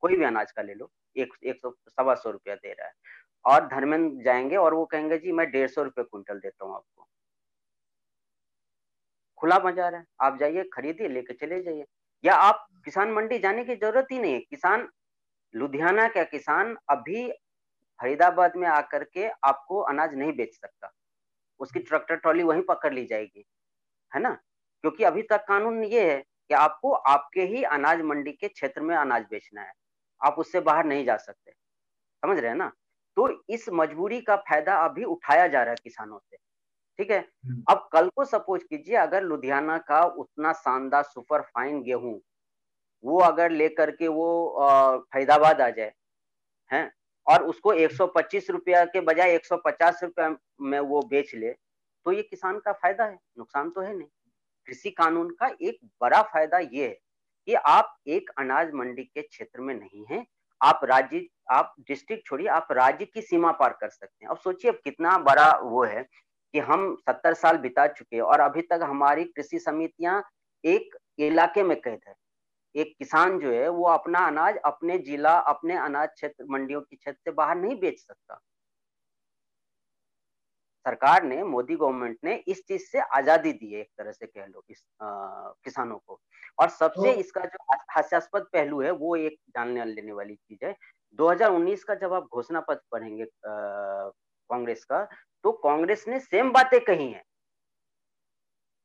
कोई 0.00 0.16
भी 0.16 0.24
अनाज 0.24 0.52
का 0.52 0.62
ले 0.62 0.74
लो 0.74 0.90
एक 1.16 1.32
एक 1.44 1.60
सौ 1.62 1.70
सवा 1.90 2.14
सौ 2.14 2.30
रुपया 2.30 2.54
दे 2.54 2.72
रहा 2.72 2.86
है। 2.86 2.92
और 3.46 3.66
धर्मेंद्र 3.68 4.24
जाएँगे 4.24 4.56
और 4.56 4.74
वो 4.74 4.84
कहेंगे, 4.86 5.18
जी, 5.18 5.32
मैं 5.32 5.50
डेढ़ 5.50 5.68
सौ 5.70 5.82
रुपये 5.82 6.04
क्विंटल 6.04 6.38
देता 6.38 6.64
हूँ 6.66 6.74
आपको। 6.74 7.06
खुला 9.38 9.58
बाज़ार 9.58 9.94
है, 9.94 10.04
आप 10.20 10.36
जाइए, 10.38 10.62
खरीदिए, 10.72 11.08
लेके 11.08 11.34
चले 11.36 11.62
जाइए। 11.62 11.84
या 12.24 12.34
आप 12.34 12.66
किसान 12.84 13.10
मंडी 13.12 13.38
जाने 13.38 13.64
की 13.64 13.74
ज़रूरत 13.76 14.06
ही 14.12 14.18
नहीं 14.18 14.32
है। 14.32 14.38
किसान, 14.40 14.88
लुधियाना 15.54 16.06
का 16.08 16.24
किसान 16.24 16.76
अभी 16.90 17.28
फरीदाबाद 18.00 18.56
में 18.56 18.68
आकर 18.68 19.04
के 19.06 19.28
आपको 19.44 19.80
अनाज 19.82 20.14
नहीं 20.14 20.32
बेच 20.32 20.54
सकता। 20.54 20.92
उसकी 21.60 21.80
ट्रैक्टर 21.80 22.16
ट्रॉली 22.16 22.42
वहीं 22.42 22.62
पकड़ 22.62 22.92
ली 22.94 23.06
जाएगी, 23.06 23.44
है 24.12 24.20
ना? 24.22 24.30
क्योंकि 24.84 25.04
अभी 25.04 25.22
तक 25.22 25.44
कानून 25.48 25.84
ये 25.84 26.10
है 26.12 26.20
कि 26.20 26.54
आपको 26.54 26.92
आपके 26.92 27.42
ही 27.46 27.62
अनाज 27.66 28.02
मंडी 28.02 28.32
के 28.32 28.48
क्षेत्र 28.48 28.80
में 28.82 28.96
अनाज 28.96 29.24
बेचना 29.30 29.62
है। 29.62 29.72
आप 30.20 30.36
उससे 30.38 30.60
बाहर 30.62 30.84
नहीं 30.84 31.04
जा 31.04 31.16
सकते। 31.18 31.52
समझ 32.22 32.38
रहे 32.38 32.50
हैं 32.50 32.58
ना? 32.58 32.72
तो 33.16 33.28
इस 33.50 33.68
मजबूरी 33.72 34.20
का 34.20 34.36
फ़ायदा 34.38 34.74
अभी 34.84 35.04
उठाया 35.04 35.46
जा 35.46 35.62
रहा 35.62 35.70
है 35.70 35.76
किसानों 35.84 36.18
से। 36.18 36.36
ठीक 36.98 37.10
है? 37.10 37.18
हम्म। 37.46 37.62
अब 37.70 37.88
कल 37.92 38.08
को 38.08 38.24
सपोज़ 38.24 38.62
कीजिए 38.64 38.96
अगर 38.96 39.22
लुधियाना 39.22 39.78
का 39.88 40.02
उतना 40.16 40.52
शानदार 40.54 41.02
सुपर 41.04 41.42
फाइन 41.44 41.82
गेहूँ 41.82 42.20
वो 43.04 43.18
अगर 43.20 43.50
लेकर 43.50 43.90
के 43.90 44.08
वो 44.08 44.28
फरीदाबाद 45.12 45.60
आ 45.60 45.68
जाए 45.70 45.92
हैं? 46.70 46.90
और 47.26 47.42
उसको 47.44 47.72
125 47.74 48.50
रुपया 48.50 48.84
के 48.84 49.00
बजाय 49.00 49.34
150 49.34 50.02
रुपया 50.02 50.28
में 50.60 50.78
वो 50.80 51.00
बेच 51.02 51.34
ले 51.34 51.50
तो 52.06 52.12
ये 52.12 52.22
किसान 52.22 52.58
का 52.58 52.72
फ़ायदा 52.72 53.04
है 53.04 53.18
नुकसान 53.38 53.70
तो 53.70 53.80
है 53.80 53.96
नहीं। 53.96 54.08
कृषि 54.66 54.90
कानून 54.90 55.30
का 55.30 55.46
एक 55.62 55.78
बड़ा 56.00 56.22
फ़ायदा 56.22 56.58
ये 56.58 56.86
है 56.86 56.98
कि 57.48 57.54
आप 57.54 57.96
एक 58.06 58.30
अनाज 58.38 58.70
मंडी 58.74 59.04
के 59.04 59.22
क्षेत्र 59.22 59.60
में 59.60 59.74
नहीं 59.74 60.04
है 60.10 60.24
आप 60.60 60.80
राज्य 60.84 61.26
आप 61.48 61.74
डिस्ट्रिक्ट 61.80 62.26
छोड़िए 62.26 62.48
आप 62.50 62.68
राज्य 62.72 63.04
की 63.04 63.22
सीमा 63.22 63.52
पार 63.52 63.72
कर 63.80 63.88
सकते 63.88 64.24
हैं। 64.24 64.30
अब 64.30 64.38
सोचिए 64.38 64.70
अब 64.70 64.78
कितना 64.84 65.16
बड़ा 65.20 65.50
वो 65.58 65.84
है 65.84 66.02
कि 66.54 66.58
हम 66.60 66.94
सत्तर 67.00 67.34
साल 67.34 67.56
बिता 67.58 67.86
चुके 67.88 68.20
और 68.20 68.40
अभी 68.40 68.62
तक 68.62 68.80
हमारी 68.82 69.24
कृषि 69.26 69.58
समितियाँ 69.58 70.22
एक 70.64 70.96
इलाके 71.20 71.62
में 71.62 71.80
कैद 71.80 72.00
है। 72.08 72.14
एक 72.74 72.94
किसान 72.98 73.38
जो 73.40 73.52
है 73.52 73.68
वो 73.68 73.84
अपना 73.88 74.26
अनाज 74.26 74.56
अपने 74.64 74.98
जिला 75.00 75.36
अपने 75.50 75.76
अनाज 75.76 76.08
क्षेत्र 76.10 76.44
मंडियों 76.50 76.80
की 76.80 76.96
क्षेत्र 76.96 77.18
से 77.24 77.30
बाहर 77.32 77.56
नहीं 77.56 77.78
बेच 77.80 77.98
सकता। 77.98 78.40
सरकार 80.86 81.22
ने 81.24 81.42
मोदी 81.44 81.76
गवर्नमेंट 81.76 82.18
ने 82.24 82.34
इस 82.48 82.62
चीज़ 82.68 82.82
से 82.82 82.98
आज़ादी 83.16 83.52
दी 83.52 83.72
है 83.72 83.80
एक 83.80 83.88
तरह 83.98 84.12
से 84.12 84.26
कह 84.26 84.46
लो 84.46 84.62
इस 84.70 84.84
आ, 85.02 85.06
किसानों 85.64 85.96
को। 85.98 86.20
और 86.58 86.68
सबसे 86.70 87.12
तो, 87.12 87.20
इसका 87.20 87.40
जो 87.40 87.58
हास्यास्पद 87.90 88.46
पहलू 88.52 88.80
है 88.82 88.90
वो 88.92 89.16
एक 89.16 89.38
जानने 89.50 89.84
लेने 89.84 90.12
वाली 90.12 90.34
चीज़ 90.34 90.64
है 90.64 90.74
2019 91.14 91.84
का 91.84 91.94
जब 91.94 92.12
आप 92.12 92.28
घोषणा 92.32 92.60
पत्र 92.60 92.82
पढ़ेंगे 92.92 93.26
कांग्रेस 93.44 94.84
का 94.84 95.02
तो 95.44 95.52
कांग्रेस 95.62 96.04
ने 96.08 96.20
सेम 96.20 96.52
बातें 96.52 96.78
कही 96.80 97.10
हैं। 97.12 97.22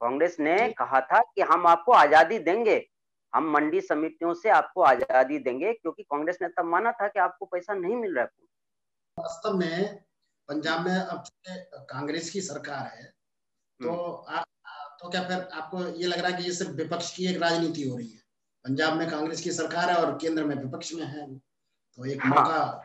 कांग्रेस 0.01 0.39
ने 0.39 0.57
कहा 0.73 1.01
था 1.01 1.21
कि 1.25 1.41
हम 1.41 1.67
आपको 1.67 1.91
आज़ादी 1.93 2.39
देंगे 2.39 2.85
हम 3.33 3.49
मंडी 3.51 3.81
समितियों 3.81 4.33
से 4.33 4.49
आपको 4.49 4.81
आज़ादी 4.83 5.37
देंगे 5.39 5.73
क्योंकि 5.73 6.03
कांग्रेस 6.03 6.37
ने 6.41 6.47
तब 6.47 6.65
माना 6.65 6.91
था 6.91 7.07
कि 7.07 7.19
आपको 7.19 7.45
पैसा 7.45 7.73
नहीं 7.73 7.95
मिल 7.95 8.15
रहा 8.15 8.23
है। 8.23 8.29
वास्तव 9.17 9.57
में 9.57 9.95
पंजाब 10.49 10.85
में 10.85 10.95
अब 10.95 11.23
कांग्रेस 11.89 12.29
की 12.29 12.41
सरकार 12.41 12.85
है 12.87 13.05
तो 13.79 13.91
हम्म। 13.91 14.35
आ, 14.35 14.43
तो 14.99 15.09
क्या 15.09 15.21
फिर 15.27 15.47
आपको 15.53 15.83
ये 15.91 16.07
लग 16.07 16.19
रहा 16.19 16.27
है 16.27 16.37
कि 16.37 16.43
ये 16.43 16.51
सिर्फ़ 16.53 16.71
विपक्ष 16.73 17.15
की 17.15 17.25
एक 17.27 17.41
राजनीति 17.41 17.87
हो 17.89 17.97
रही 17.97 18.07
है? 18.07 18.19
पंजाब 18.65 18.93
में 18.93 19.09
कांग्रेस 19.09 19.41
की 19.41 19.51
सरकार 19.51 19.89
है 19.89 19.95
और 19.95 20.17
केंद्र 20.17 20.43
में 20.43 20.55
विपक्ष 20.55 20.93
में 20.93 21.03
है 21.03 21.27
तो 21.97 22.05
एक 22.05 22.21
हाँ, 22.25 22.29
मौका 22.29 22.81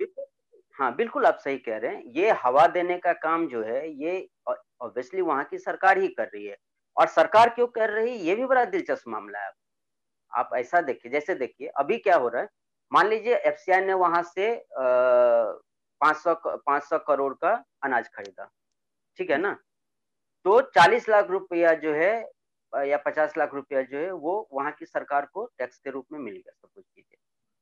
हाँ 0.79 0.95
बिल्कुल 0.97 1.27
आप 1.27 1.39
सही 1.39 1.59
कह 1.59 1.77
रहे 1.77 1.95
हैं। 1.97 2.03
ये 2.17 2.31
हवा 2.43 2.67
देने 2.67 2.99
का 2.99 3.13
काम 3.13 3.47
जो 3.49 3.63
है 3.65 3.89
ये 4.05 4.29
ऑब्वियसली 4.49 5.21
वहाँ 5.21 5.45
की 5.45 5.59
सरकार 5.59 5.99
ही 5.99 6.09
कर 6.09 6.25
रही 6.25 6.47
है। 6.47 6.57
और 6.97 7.07
सरकार 7.07 7.49
क्यों 7.51 7.67
कर 7.67 7.91
रही 7.91 8.11
है 8.11 8.25
ये 8.25 8.35
भी 8.35 8.47
बड़ा 8.47 8.65
दिलचस्प 8.65 9.09
मामला 9.09 9.39
है। 9.39 9.51
आप 10.33 10.51
ऐसा 10.57 10.81
देखिए 10.81 11.13
जैसे 11.13 11.35
देखिए 11.35 11.69
अभी 11.79 11.99
क्या 11.99 12.17
हो 12.17 12.29
रहा 12.29 12.43
है? 12.43 12.49
मान 12.93 13.09
लीजिए 13.09 13.37
एफसीआई 13.37 13.81
ने 13.81 13.95
वहाँ 13.95 14.23
से 14.23 14.55
पाँच 14.79 16.17
सौ 16.17 16.35
पाँच 16.47 16.83
सौ 16.85 16.99
करोड़ 16.99 17.35
का 17.35 17.53
अनाज 17.85 18.09
खरीदा। 18.09 18.51
ठीक 19.19 19.31
है 19.31 19.39
ना? 19.39 19.53
तो 20.45 20.61
चालीस 20.71 21.09
लाख 21.09 21.31
रुपया 21.31 21.75
जो 21.75 21.95
है 21.95 22.15
या 22.73 22.97
पचास 22.97 23.37
लाख 23.39 23.55
रुपया 23.55 23.83
जो 23.83 23.99
है 23.99 24.11
वो 24.13 24.49
वहाँ 24.53 24.73
की 24.73 24.87
सरकार 24.87 25.27
को 25.27 25.47
टैक्स 25.59 25.79
के 25.79 25.91
रूप 25.91 26.07
में 26.13 26.19
मिल 26.21 26.35
गया 26.35 26.53
सब 26.53 26.69
कुछ 26.75 26.85
कीजिए। 26.97 27.19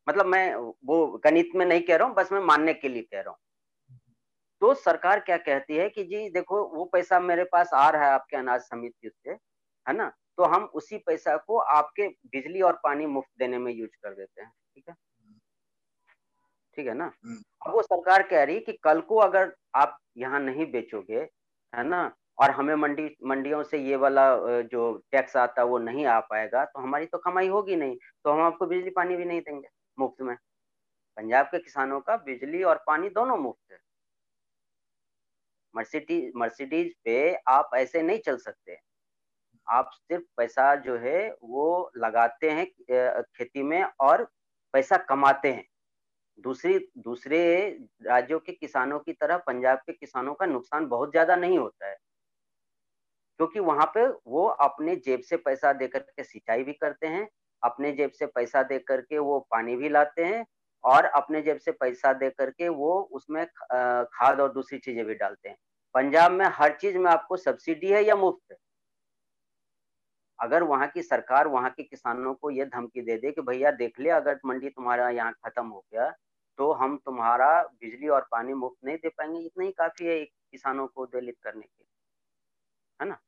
मतलब 0.07 0.27
मैं 0.27 0.55
वो 0.85 1.07
गणित 1.25 1.51
में 1.55 1.65
नहीं 1.67 1.81
कह 1.81 1.97
रहा 1.97 2.09
हूँ 2.09 2.15
बस 2.15 2.33
मैं 2.33 2.41
मानने 2.43 2.75
के 2.75 2.89
लिए 2.89 3.03
कह 3.03 3.21
रहा 3.21 3.31
हूँ। 3.31 3.39
तो 4.63 4.73
सरकार 4.75 5.21
क्या 5.21 5.37
कहती 5.39 5.77
है 5.77 5.89
कि 5.89 6.05
जी 6.05 6.29
देखो 6.31 6.63
वो 6.69 6.85
पैसा 6.85 7.21
मेरे 7.21 7.45
पास 7.45 7.71
आ 7.75 7.89
रहा 7.91 8.05
है 8.05 8.13
आपके 8.13 8.37
अनाज 8.37 8.61
समिति 8.61 9.11
से 9.11 9.31
है 9.31 9.97
ना? 9.97 10.13
तो 10.39 10.45
हम 10.45 10.65
उसी 10.75 10.99
पैसा 10.99 11.37
को 11.37 11.59
आपके 11.59 12.09
बिजली 12.09 12.61
और 12.61 12.81
पानी 12.85 13.07
मुफ़्त 13.07 13.31
देने 13.39 13.59
में 13.59 13.73
यूज़ 13.73 13.91
कर 14.03 14.15
देते 14.15 14.43
हैं 14.43 14.51
ठीक 14.51 14.85
है? 14.89 14.95
ठीक 16.77 16.87
है 16.87 16.95
ना? 16.95 17.05
हम्म। 17.25 17.37
अब 17.67 17.75
वो 17.75 17.83
सरकार 17.83 18.23
कह 18.23 18.43
रही 18.45 18.55
है 18.55 18.61
कि 18.61 18.73
कल 18.83 19.01
को 19.01 19.17
अगर 19.19 19.53
आप 19.75 19.99
यहाँ 20.17 20.41
नहीं 20.41 20.71
बेचोगे 20.73 21.21
है 21.73 21.87
ना 21.89 22.01
और 22.39 22.51
हमें 22.51 22.75
मंडी 22.75 23.09
मंडियों 23.25 23.63
से 23.63 23.79
ये 23.79 23.97
वाला 23.97 24.25
जो 24.65 24.93
टैक्स 25.13 25.37
आता 25.37 25.63
है 25.63 25.67
वो 25.69 25.79
नहीं 25.79 26.07
आ 26.07 26.19
पाएगा 26.21 26.65
तो 26.65 26.81
हमारी 26.81 27.07
तो 27.07 27.19
कमाई 27.19 27.49
होगी 27.49 27.77
नहीं 27.77 27.97
तो 28.25 28.33
हम 28.33 28.41
आपको 28.41 28.67
बिजली 28.67 28.91
पानी 28.91 29.17
भी 29.17 29.25
नहीं 29.25 29.41
देंगे। 29.41 29.69
मुफ़्त 29.99 30.23
में। 30.23 30.35
पंजाब 31.17 31.47
के 31.47 31.59
किसानों 31.59 32.01
का 32.01 32.17
बिजली 32.19 32.63
और 32.65 32.85
पानी 32.87 33.09
दोनों 33.11 33.37
मुफ़्त 33.39 33.73
है। 33.73 33.79
मर्सिडीज 35.75 36.33
मर्सिडीज 36.37 36.93
पे 37.05 37.17
आप 37.49 37.71
ऐसे 37.77 38.03
नहीं 38.03 38.19
चल 38.19 38.37
सकते। 38.39 38.77
आप 39.67 39.91
सिर्फ़ 39.95 40.25
पैसा 40.37 40.75
जो 40.77 40.97
है, 40.99 41.31
वो 41.43 41.91
लगाते 41.97 42.51
हैं 42.51 42.67
खेती 43.29 43.63
में 43.63 43.83
और 44.01 44.25
पैसा 44.75 44.97
कमाते 45.05 45.53
हैं। 45.53 45.65
दूसरी, 46.39 46.79
दूसरे 46.99 47.41
राज्यों 48.03 48.39
के 48.41 48.53
किसानों 48.53 48.99
की 49.01 49.13
तरह 49.13 49.39
पंजाब 49.39 49.79
के 49.79 49.93
किसानों 49.93 50.35
का 50.35 50.47
नुकसान 50.47 50.87
बहुत 50.89 51.11
ज़्यादा 51.11 51.37
नहीं 51.37 51.59
होता 51.59 51.89
है। 51.89 51.97
क्योंकि 53.41 53.61
वहाँ 53.61 53.87
पे 53.95 54.07
वो 54.27 54.47
अपने 54.63 54.95
जेब 54.97 55.21
से 55.21 55.37
पैसा 55.39 55.73
देकर 55.73 55.99
के 56.01 56.25
सिंचाई 56.25 56.63
भी 56.65 56.73
करते 56.73 57.07
हैं 57.07 57.27
अपने 57.65 57.93
जेब 57.93 58.11
से 58.13 58.27
पैसा 58.29 58.63
दे 58.65 58.79
करके 58.81 59.19
वो 59.21 59.39
पानी 59.51 59.77
भी 59.77 59.89
लाते 59.89 60.25
हैं 60.25 60.45
और 60.85 61.05
अपने 61.07 61.43
जेब 61.43 61.59
से 61.59 61.73
पैसा 61.75 62.13
दे 62.15 62.31
करके 62.33 62.69
वो 62.71 62.93
उसमें 63.13 63.45
खाद 63.75 64.41
और 64.41 64.53
दूसरी 64.53 64.79
चीज़ें 64.81 65.05
भी 65.07 65.15
डालते 65.15 65.49
हैं। 65.49 65.57
पंजाब 65.95 66.33
में 66.33 66.47
हर 66.51 66.77
चीज़ 66.77 66.99
में 66.99 67.11
आपको 67.11 67.37
सब्सिडी 67.39 67.93
है 67.93 68.05
या 68.05 68.17
मुफ़्त? 68.17 68.43
है 68.51 68.57
अगर 70.39 70.63
वहाँ 70.63 70.87
की 70.89 71.03
सरकार 71.03 71.49
वहाँ 71.49 71.71
के 71.71 71.83
किसानों 71.83 72.35
को 72.35 72.51
ये 72.51 72.65
धमकी 72.67 73.01
दे 73.03 73.17
दे 73.19 73.31
कि 73.33 73.41
भैया 73.43 73.71
देख 73.73 74.01
ले, 74.01 74.11
अगर 74.11 74.39
मंडी 74.47 74.69
तुम्हारा 74.71 75.09
यहाँ 75.11 75.33
खत्म 75.45 75.67
हो 75.69 75.85
गया 75.93 76.11
तो 76.59 76.73
हम 76.75 76.97
तुम्हारा 76.99 77.51
बिजली 77.65 78.09
और 78.09 78.27
पानी 78.33 78.55
मुफ़्त 78.55 78.85
नहीं 78.85 78.97
दे 78.97 79.09
पाएँगे। 79.11 79.41
इतना 79.41 79.65
ही 79.65 79.71
काफ़ी 79.75 80.07
है 80.07 80.25
किसानों 80.25 80.87
को 80.89 81.07
दलित 81.09 81.37
करने 81.43 81.63
के 81.63 81.85
है 83.01 83.07
ना? 83.09 83.19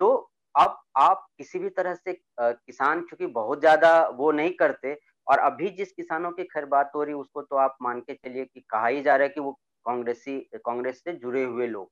तो 0.00 0.30
अब 0.54 0.78
आप 0.96 1.26
किसी 1.38 1.58
भी 1.58 1.68
तरह 1.68 1.94
से 1.94 2.12
किसान 2.40 3.02
चूँकि 3.02 3.26
बहुत 3.26 3.60
ज़्यादा 3.60 4.08
वो 4.08 4.30
नहीं 4.32 4.50
करते 4.50 4.98
और 5.26 5.38
अभी 5.38 5.70
जिस 5.70 5.92
किसानों 5.92 6.30
की 6.32 6.44
खैर 6.44 6.64
बात 6.66 6.92
हो 6.94 7.02
रही 7.04 7.14
उसको 7.14 7.42
तो 7.42 7.56
आप 7.56 7.76
मान 7.82 8.00
के 8.00 8.14
चलिए 8.14 8.44
कि 8.44 8.60
कहा 8.70 8.86
ही 8.86 9.02
जा 9.02 9.16
रहा 9.16 9.26
है 9.26 9.28
कि 9.28 9.40
वो 9.40 9.52
कांग्रेसी, 9.86 10.38
कांग्रेस 10.56 11.02
से 11.04 11.12
जुड़े 11.12 11.44
हुए 11.44 11.66
लोग 11.66 11.90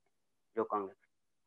जो 0.57 0.65
कांग्रेस 0.65 0.97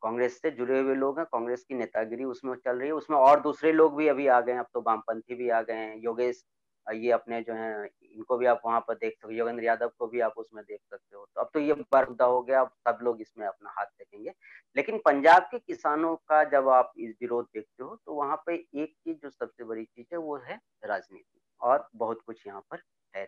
कांग्रेस 0.02 0.40
से 0.42 0.50
जुड़े 0.50 0.80
हुए 0.80 0.94
लोग 0.94 1.18
हैं, 1.18 1.26
कांग्रेस 1.32 1.64
की 1.64 1.74
नेतागिरी 1.74 2.24
उसमें 2.24 2.54
चल 2.54 2.78
रही 2.78 2.88
है, 2.88 2.94
उसमें 2.94 3.16
और 3.18 3.40
दूसरे 3.40 3.72
लोग 3.72 3.96
भी 3.96 4.08
अभी 4.08 4.26
आ 4.26 4.40
गए 4.40 4.52
हैं, 4.52 4.58
अब 4.60 4.66
तो 4.74 4.80
वामपंथी 4.80 5.34
भी 5.34 5.48
आ 5.50 5.60
गए 5.62 5.74
हैं, 5.74 5.96
योगेश 5.98 6.44
ये 6.86 7.10
अपने 7.12 7.40
जो 7.42 7.54
है 7.54 7.70
इनको 7.86 8.36
भी 8.38 8.46
आप 8.46 8.60
वहाँ 8.66 8.80
पर 8.80 8.94
देख 8.94 9.12
सकते 9.12 9.26
हो 9.26 9.32
योगेंद्र 9.32 9.64
यादव 9.64 9.90
को 9.98 10.06
भी 10.06 10.20
आप 10.20 10.34
उसमें 10.38 10.62
देख 10.64 10.80
सकते 10.80 11.16
हो। 11.16 11.24
तो 11.24 11.40
अब 11.40 11.50
तो 11.54 11.60
ये 11.60 11.74
बर्दा 11.92 12.24
हो 12.24 12.40
गया 12.42 12.60
अब 12.60 12.70
सब 12.88 12.98
लोग 13.02 13.20
इसमें 13.20 13.46
अपना 13.46 13.74
हाथ 13.78 13.86
देखेंगे 13.86 14.32
लेकिन 14.76 14.98
पंजाब 14.98 15.48
के 15.50 15.58
किसानों 15.58 16.14
का 16.28 16.42
जब 16.50 16.68
आप 16.68 16.92
इस 16.98 17.14
विरोध 17.22 17.46
देखते 17.54 17.84
हो 17.84 17.94
तो 18.06 18.14
वहाँ 18.14 18.36
पे 18.46 18.54
एक 18.54 18.94
चीज़ 18.94 19.16
जो 19.16 19.30
सबसे 19.30 19.64
बड़ी 19.64 19.84
चीज़ 19.84 20.06
है 20.12 20.18
वो 20.18 20.36
है 20.38 20.60
राजनीति 20.84 21.40
और 21.60 21.88
बहुत 21.96 22.22
कुछ 22.26 22.46
यहाँ 22.46 22.60
पर 22.70 22.82
है 23.14 23.24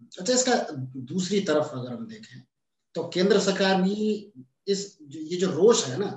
अच्छा 0.00 0.32
इसका 0.32 0.54
दूसरी 1.06 1.40
तरफ़ 1.40 1.74
अगर 1.74 1.92
हम 1.92 2.06
देखें 2.06 2.40
तो 2.94 3.08
केंद्र 3.08 3.38
सरकार 3.40 3.82
भी 3.82 3.94
इस 4.68 4.98
ये 5.02 5.36
जो 5.36 5.50
रोष 5.50 5.86
है 5.88 5.98
ना 5.98 6.10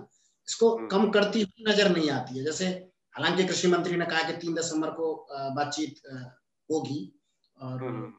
इसको 0.47 0.75
हम्म। 0.75 0.87
कम 0.87 1.09
करती 1.11 1.41
हुई 1.41 1.63
नज़र 1.67 1.89
नहीं 1.89 2.09
आती 2.09 2.37
है। 2.37 2.43
जैसे 2.43 2.67
हालाँकि 3.15 3.43
कृषि 3.46 3.67
मंत्री 3.67 3.96
ने 3.96 4.05
कहा 4.05 4.22
कि 4.24 4.34
तीन 4.38 4.53
दिसंबर 4.55 4.89
को 4.91 5.13
बातचीत 5.55 6.01
होगी 6.70 7.01
और 7.58 7.84
हम्म। 7.84 8.12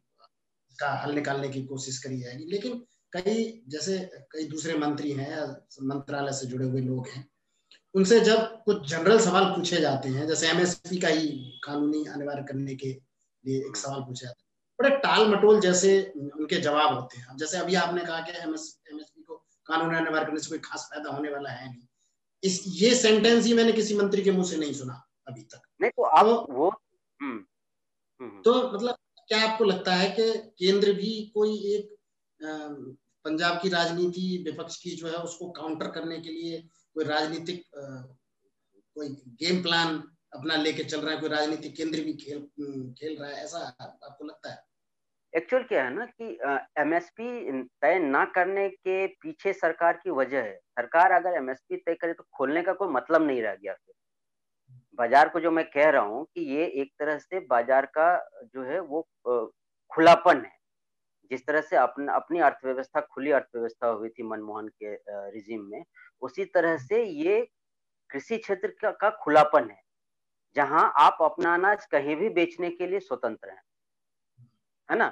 का 0.79 0.91
हल 1.03 1.15
निकालने 1.15 1.49
की 1.49 1.63
कोशिश 1.65 1.99
करी 1.99 2.21
जाएगी। 2.21 2.45
लेकिन 2.45 2.85
कई 3.13 3.63
जैसे 3.69 3.99
कई 4.33 4.45
दूसरे 4.49 4.79
मंत्री 4.79 5.13
हैं 5.13 5.31
या 5.31 5.45
मंत्रालय 5.83 6.33
से 6.33 6.47
जुड़े 6.47 6.67
हुए 6.67 6.81
लोग 6.81 7.09
हैं 7.09 7.29
उनसे 7.95 8.19
जब 8.21 8.63
कुछ 8.65 8.89
जनरल 8.91 9.21
सवाल 9.21 9.45
पूछे 9.45 9.81
जाते 9.81 10.09
हैं 10.09 10.27
जैसे 10.27 10.49
एमएसपी 10.49 10.99
का 11.01 11.09
ही 11.09 11.29
कानूनी 11.65 12.05
अनिवार्य 12.05 12.43
करने 12.43 12.75
के 12.75 12.89
लिए 13.45 13.59
एक 13.59 13.77
सवाल 13.77 14.01
पूछे 14.01 14.27
जाते 14.27 14.43
हैं 14.43 14.43
बड़े 14.79 14.91
टाल 14.99 15.29
मटोल 15.29 15.61
जैसे 15.61 15.91
उनके 16.17 16.61
जवाब 16.61 16.95
होते 16.95 17.19
हैं। 17.19 17.37
जैसे 17.37 17.59
अभी 17.59 17.75
आपने 17.75 18.05
कहा 18.05 18.21
कि 18.21 18.33
एमएसपी 18.43 19.23
को 19.23 19.37
कानूनी 19.67 19.97
अनिवार्य 19.97 20.27
करने 20.27 20.41
से 20.41 20.49
कोई 20.51 20.59
खास 20.65 20.89
फ़ायदा 20.91 21.11
होने 21.11 21.31
वाला 21.31 21.51
है 21.51 21.69
नहीं। 21.71 21.87
इस 22.45 22.63
ये 22.67 22.95
सेंटेंस 22.95 23.45
ही 23.47 23.55
मैंने 23.55 23.73
किसी 23.73 23.95
मंत्री 23.95 24.23
के 24.23 24.31
मुँह 24.31 24.45
से 24.45 24.57
नहीं 24.57 24.73
सुना 24.73 25.03
अभी 25.29 25.43
तक 25.43 25.63
नहीं 25.81 25.91
तो 25.91 26.03
अब 26.03 26.27
तो, 26.27 26.53
वो 26.53 26.69
हम्म, 26.69 27.39
हम्म, 28.21 28.31
हम्म। 28.31 28.43
तो 28.43 28.73
मतलब 28.73 28.97
क्या 29.29 29.41
आपको 29.43 29.65
लगता 29.65 29.95
है 29.95 30.11
कि 30.11 30.33
केंद्र 30.59 30.93
भी 30.93 31.13
कोई 31.35 31.57
एक 31.75 31.97
पंजाब 33.25 33.61
की 33.63 33.69
राजनीति 33.69 34.27
विपक्ष 34.47 34.77
की 34.77 34.91
जो 34.91 35.09
है 35.09 35.17
उसको 35.19 35.51
काउंटर 35.51 35.91
करने 35.91 36.19
के 36.21 36.31
लिए 36.31 36.61
कोई 36.97 37.05
राजनीतिक 37.05 37.65
कोई 37.75 39.09
गेम 39.41 39.63
प्लान 39.63 40.03
अपना 40.35 40.57
लेके 40.57 40.85
चल 40.85 41.01
रहा 41.01 41.15
है 41.15 41.21
कोई 41.21 41.29
राजनीतिक 41.29 41.77
केंद्र 41.77 42.01
भी 42.01 42.13
खेल 42.15 42.41
खेल 42.99 43.17
रहा 43.17 43.31
है 43.31 43.45
ऐसा 43.45 43.59
आपको 43.81 44.25
लगता 44.25 44.53
है 44.53 44.63
एक्चुअल 45.35 45.62
क्या 45.62 45.85
है 45.85 45.93
ना 45.95 46.05
कि 46.21 46.38
एमएसपी 46.81 47.62
तय 47.83 47.99
ना 48.00 48.25
करने 48.35 48.69
के 48.69 49.07
पीछे 49.23 49.53
सरकार 49.53 49.97
की 49.97 50.11
वजह 50.12 50.43
है। 50.43 50.55
सरकार 50.71 51.12
अगर 51.12 51.37
एमएसपी 51.37 51.76
तय 51.76 51.95
करे 51.95 52.12
तो 52.12 52.25
खोलने 52.33 52.62
का 52.62 52.73
कोई 52.73 52.88
मतलब 52.91 53.23
नहीं 53.23 53.43
रह 53.43 53.55
गया 53.55 53.73
फिर। 53.75 53.95
बाज़ार 54.99 55.29
को 55.29 55.41
जो 55.41 55.50
मैं 55.50 55.64
कह 55.67 55.91
रहा 55.91 56.03
हूँ 56.03 56.25
कि 56.26 56.41
ये 56.50 56.67
एक 56.75 56.93
तरह 56.99 57.19
से 57.19 57.41
बाज़ार 57.47 57.87
का 57.88 58.07
जो 58.55 58.64
है 58.64 58.81
वो 58.81 59.07
खुलापन 59.93 60.45
है। 60.45 60.53
जिस 61.31 61.47
तरह 61.47 61.61
से 61.62 61.76
अपना 61.76 62.12
अपनी 62.14 62.41
अर्थव्यवस्था 62.41 63.00
खुली 63.03 63.31
अर्थव्यवस्था 63.33 63.88
हुई 63.88 64.09
थी 64.09 64.23
मनमोहन 64.25 64.69
के 64.83 64.95
रिजिम 65.31 65.69
में 65.71 65.85
उसी 66.23 66.45
तरह 66.47 66.76
से 66.79 67.03
ये 67.03 67.41
कृषि 68.11 68.37
क्षेत्र 68.38 68.69
का, 68.73 68.91
का 68.91 69.11
खुलापन 69.23 69.71
है 69.71 69.83
जहाँ 70.57 70.93
आप 70.99 71.19
अपना 71.23 71.55
अनाज 71.55 71.87
कहीं 71.87 72.17
भी 72.17 72.29
बेचने 72.31 72.71
के 72.71 72.87
लिए 72.87 73.00
स्वतंत्र 73.00 73.50
हैं। 73.50 73.62
है 74.88 74.97
ना? 74.99 75.09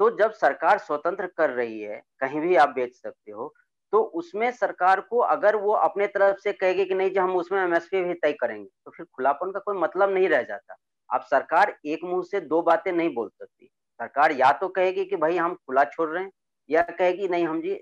तो 0.00 0.10
जब 0.18 0.32
सरकार 0.34 0.78
स्वतंत्र 0.80 1.26
कर 1.28 1.50
रही 1.52 1.80
है, 1.80 2.00
कहीं 2.20 2.40
भी 2.40 2.56
आप 2.56 2.68
बेच 2.70 2.94
सकते 2.96 3.32
हो 3.32 3.52
तो 3.92 4.00
उसमें 4.14 4.50
सरकार 4.52 5.00
को 5.02 5.18
अगर 5.20 5.56
वो 5.58 5.72
अपने 5.74 6.06
तरफ़ 6.08 6.38
से 6.40 6.52
कहेगी 6.54 6.84
कि 6.84 6.94
नहीं 6.94 7.10
जी, 7.10 7.18
हम 7.18 7.36
उसमें 7.36 7.60
एमएसपी 7.60 8.02
भी 8.02 8.14
तय 8.14 8.32
करेंगे 8.34 8.68
तो 8.84 8.90
फिर 8.92 9.06
खुलापन 9.08 9.50
का 9.52 9.60
कोई 9.60 9.78
मतलब 9.78 10.10
नहीं 10.10 10.28
रह 10.28 10.42
जाता। 10.42 10.76
अब 11.10 11.22
सरकार 11.24 11.74
एक 11.86 12.04
मुँह 12.04 12.22
से 12.24 12.40
दो 12.42 12.60
बातें 12.62 12.90
नहीं 12.92 13.14
बोल 13.14 13.28
सकती। 13.30 13.66
सरकार 14.00 14.32
या 14.34 14.52
तो 14.54 14.68
कहेगी 14.70 15.04
कि 15.06 15.16
भाई 15.18 15.36
हम 15.38 15.54
खुला 15.56 15.84
छोड़ 15.86 16.08
रहे 16.10 16.22
हैं, 16.24 16.30
या 16.70 16.82
कहेगी 16.82 17.28
नहीं, 17.28 17.46
हम 17.46 17.60
जी 17.62 17.72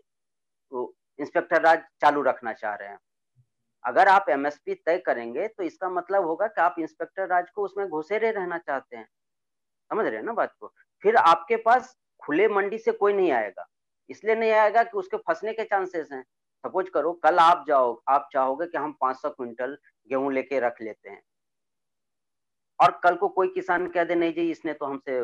इंस्पेक्टर 1.19 1.63
राज 1.63 1.81
चालू 2.03 2.23
रखना 2.25 2.53
चाह 2.55 2.75
रहे 2.75 2.89
हैं। 2.89 2.99
अगर 3.85 4.09
आप 4.09 4.27
एमएसपी 4.31 4.75
तय 4.77 4.99
करेंगे 5.01 5.49
तो 5.49 5.63
इसका 5.65 5.91
मतलब 5.91 6.27
होगा 6.27 6.47
कि 6.49 6.61
आप 6.63 6.77
इंस्पेक्टर 6.81 7.29
राज 7.29 7.51
को 7.53 7.65
उसमें 7.65 7.89
घुसेरे 7.89 8.31
रहना 8.33 8.59
चाहते 8.61 8.97
हैं। 8.97 9.07
समझ 9.91 10.07
रहे 10.07 10.17
हैं 10.17 10.25
ना 10.25 10.33
बात 10.35 10.55
को? 10.61 10.73
फिर 11.05 11.17
आपके 11.17 11.57
पास 11.59 11.97
खुले 12.23 12.49
मंडी 12.49 12.79
से 12.79 12.93
कोई 12.93 13.13
नहीं 13.13 13.31
आएगा। 13.33 13.67
इसलिए 14.11 14.35
नहीं 14.35 14.51
आएगा 14.53 14.83
कि 14.83 14.99
उसके 14.99 15.17
फंसने 15.19 15.53
के 15.53 15.65
चांसेस 15.65 16.09
हैं। 16.13 16.23
सपोज़ 16.65 16.89
करो, 16.91 17.13
कल 17.15 17.39
आप 17.39 17.65
जाओ, 17.69 18.01
आप 18.09 18.29
चाहोगे 18.33 18.67
कि 18.67 18.79
हम 18.79 18.93
500 19.01 19.31
क्विंटल 19.31 19.77
गेहूँ 20.11 20.33
लेके 20.33 20.61
रख 20.61 20.81
लेते 20.83 21.11
हैं। 21.11 21.23
और 22.81 23.01
कल 23.05 23.17
को 23.17 23.29
कोई 23.29 23.49
किसान 23.49 23.87
कह 23.89 24.05
दे, 24.05 24.15
नहीं 24.15 24.33
जी, 24.33 24.51
इसने 24.51 24.73
तो 24.75 24.87
हमसे 24.87 25.19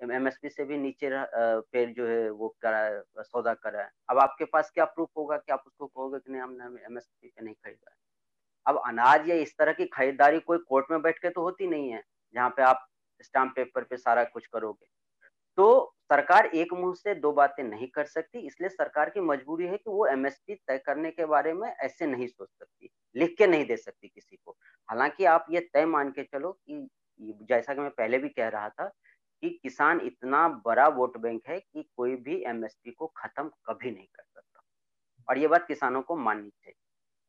एमएसपी 0.00 0.48
से 0.48 0.64
भी 0.64 0.76
नीचे 0.78 1.10
पे 1.12 1.84
जो 1.86 2.06
है, 2.06 2.30
वो 2.30 2.48
करा 2.62 2.78
है 2.78 3.02
सौदा 3.18 3.54
करा 3.54 3.82
है। 3.82 3.90
अब 4.10 4.18
आपके 4.18 4.44
पास 4.44 4.70
क्या 4.74 4.84
प्रूफ 4.86 5.08
होगा 5.16 5.36
कि 5.36 5.52
आप 5.52 5.62
उसको 5.66 5.86
कहोगे 5.86 6.18
कि 6.18 6.32
नहीं, 6.32 6.42
हमने 6.42 6.84
एमएसपी 6.84 7.28
पे 7.28 7.44
नहीं 7.44 7.54
खरीदा 7.54 7.94
अब 8.66 8.80
अनाज 8.86 9.28
या 9.28 9.34
इस 9.36 9.56
तरह 9.58 9.72
की 9.72 9.84
खरीदारी 9.86 10.40
कोई 10.40 10.58
कोर्ट 10.68 10.86
में 10.90 11.02
बैठ 11.02 11.18
के 11.18 11.30
तो 11.30 11.42
होती 11.42 11.66
नहीं 11.66 11.90
है, 11.90 12.02
जहाँ 12.34 12.48
पे 12.50 12.62
आप 12.62 12.86
स्टाम्प 13.20 13.52
पेपर 13.56 13.84
पे 13.84 13.96
सारा 13.96 14.24
कुछ 14.24 14.46
करोगे। 14.46 14.86
तो 15.58 15.94
सरकार 16.04 16.46
एक 16.46 16.72
मुँह 16.72 16.94
से 16.94 17.14
दो 17.14 17.32
बातें 17.32 17.62
नहीं 17.64 17.86
कर 17.88 18.04
सकती, 18.06 18.38
इसलिए 18.38 18.68
सरकार 18.68 19.10
की 19.10 19.20
मजबूरी 19.20 19.66
है 19.66 19.76
कि 19.76 19.90
वो 19.90 20.06
एमएसपी 20.06 20.54
तय 20.56 20.78
करने 20.78 21.10
के 21.10 21.26
बारे 21.26 21.52
में 21.52 21.68
ऐसे 21.68 22.06
नहीं 22.06 22.26
सोच 22.26 22.48
सकती, 22.48 22.88
लिख 23.16 23.34
के 23.38 23.46
नहीं 23.46 23.64
दे 23.66 23.76
सकती 23.76 24.08
किसी 24.08 24.36
को। 24.36 24.56
हालाँकि 24.88 25.24
आप 25.24 25.46
ये 25.50 25.60
तय 25.74 25.86
मान 25.86 26.10
के 26.10 26.24
चलो 26.24 26.52
कि 26.52 26.88
जैसा 27.20 27.74
कि 27.74 27.80
मैं 27.80 27.90
पहले 27.90 28.18
भी 28.18 28.28
कह 28.28 28.48
रहा 28.48 28.68
था 28.68 28.88
कि 29.42 29.50
किसान 29.62 30.00
इतना 30.00 30.48
बड़ा 30.64 30.86
वोट 30.88 31.16
बैंक 31.18 31.48
है 31.48 31.58
कि 31.60 31.88
कोई 31.96 32.14
भी 32.16 32.42
एमएसपी 32.46 32.90
को 32.90 33.06
खत्म 33.16 33.50
कभी 33.66 33.90
नहीं 33.90 34.06
कर 34.06 34.22
सकता। 34.24 34.62
और 35.28 35.38
ये 35.38 35.48
बात 35.48 35.66
किसानों 35.66 36.02
को 36.02 36.16
माननी 36.16 36.48
चाहिए। 36.50 36.74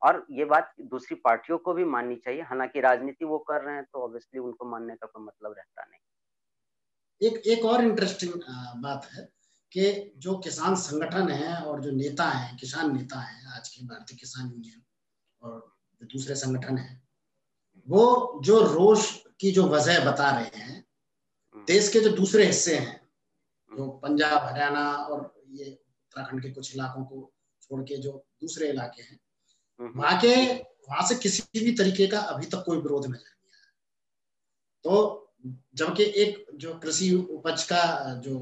और 0.01 0.25
ये 0.31 0.45
बात 0.45 0.73
दूसरी 0.81 1.15
पार्टियों 1.15 1.57
को 1.57 1.73
भी 1.73 1.83
माननी 1.85 2.15
चाहिए 2.15 2.41
हालाँकि 2.41 2.81
राजनीति 2.81 3.25
वो 3.25 3.37
कर 3.47 3.61
रहे 3.61 3.75
हैं 3.75 3.83
तो 3.83 4.03
ऑब्वियसली 4.03 4.39
उनको 4.39 4.65
मानने 4.65 4.95
का 4.95 5.07
कोई 5.07 5.23
मतलब 5.23 5.55
रहता 5.57 5.85
नहीं 5.85 7.27
एक 7.29 7.47
एक 7.47 7.65
और 7.65 7.83
इंटरेस्टिंग 7.83 8.33
बात 8.81 9.05
है 9.13 9.27
कि 9.71 10.13
जो 10.17 10.37
किसान 10.37 10.75
संगठन 10.75 11.29
है 11.29 11.55
और 11.61 11.81
जो 11.81 11.91
नेता 11.91 12.29
है 12.29 12.55
किसान 12.57 12.95
नेता 12.97 13.19
है 13.19 13.55
आज 13.57 13.69
के 13.69 13.85
भारतीय 13.85 14.17
किसान 14.17 14.51
यूनियन 14.51 14.81
और 15.41 15.59
जो 16.01 16.07
दूसरे 16.07 16.35
संगठन 16.35 16.77
है 16.77 17.01
वो 17.87 18.05
जो 18.43 18.61
रोष 18.63 19.11
की 19.39 19.51
जो 19.51 19.67
वजह 19.67 20.05
बता 20.05 20.29
रहे 20.31 20.59
हैं 20.59 20.75
हम्म। 21.55 21.65
देश 21.65 21.89
के 21.93 21.99
जो 21.99 22.09
दूसरे 22.09 22.45
हिस्से 22.45 22.77
हैं 22.77 22.95
जो 23.71 23.89
पंजाब 24.03 24.41
हरियाणा 24.43 24.91
और 24.93 25.33
ये 25.49 25.71
उत्तराखंड 25.71 26.41
के 26.41 26.49
कुछ 26.49 26.73
इलाकों 26.75 27.03
को 27.05 27.31
छोड़ 27.61 27.81
के 27.81 27.97
जो 27.97 28.11
दूसरे 28.41 28.69
इलाके 28.69 29.01
हैं 29.01 29.09
हम्म। 29.09 29.26
वहाँ 29.79 30.19
के 30.21 30.35
वहाँ 30.89 31.07
से 31.07 31.15
किसी 31.15 31.65
भी 31.65 31.71
तरीके 31.75 32.07
का 32.07 32.19
अभी 32.19 32.45
तक 32.45 32.63
कोई 32.65 32.77
विरोध 32.77 33.05
नज़र 33.05 33.11
नहीं 33.11 33.51
आया 33.53 33.71
तो 34.85 35.23
जबकि 35.73 36.03
एक 36.03 36.45
जो 36.55 36.77
कृषि 36.79 37.13
उपज 37.31 37.63
का 37.63 38.13
जो 38.21 38.37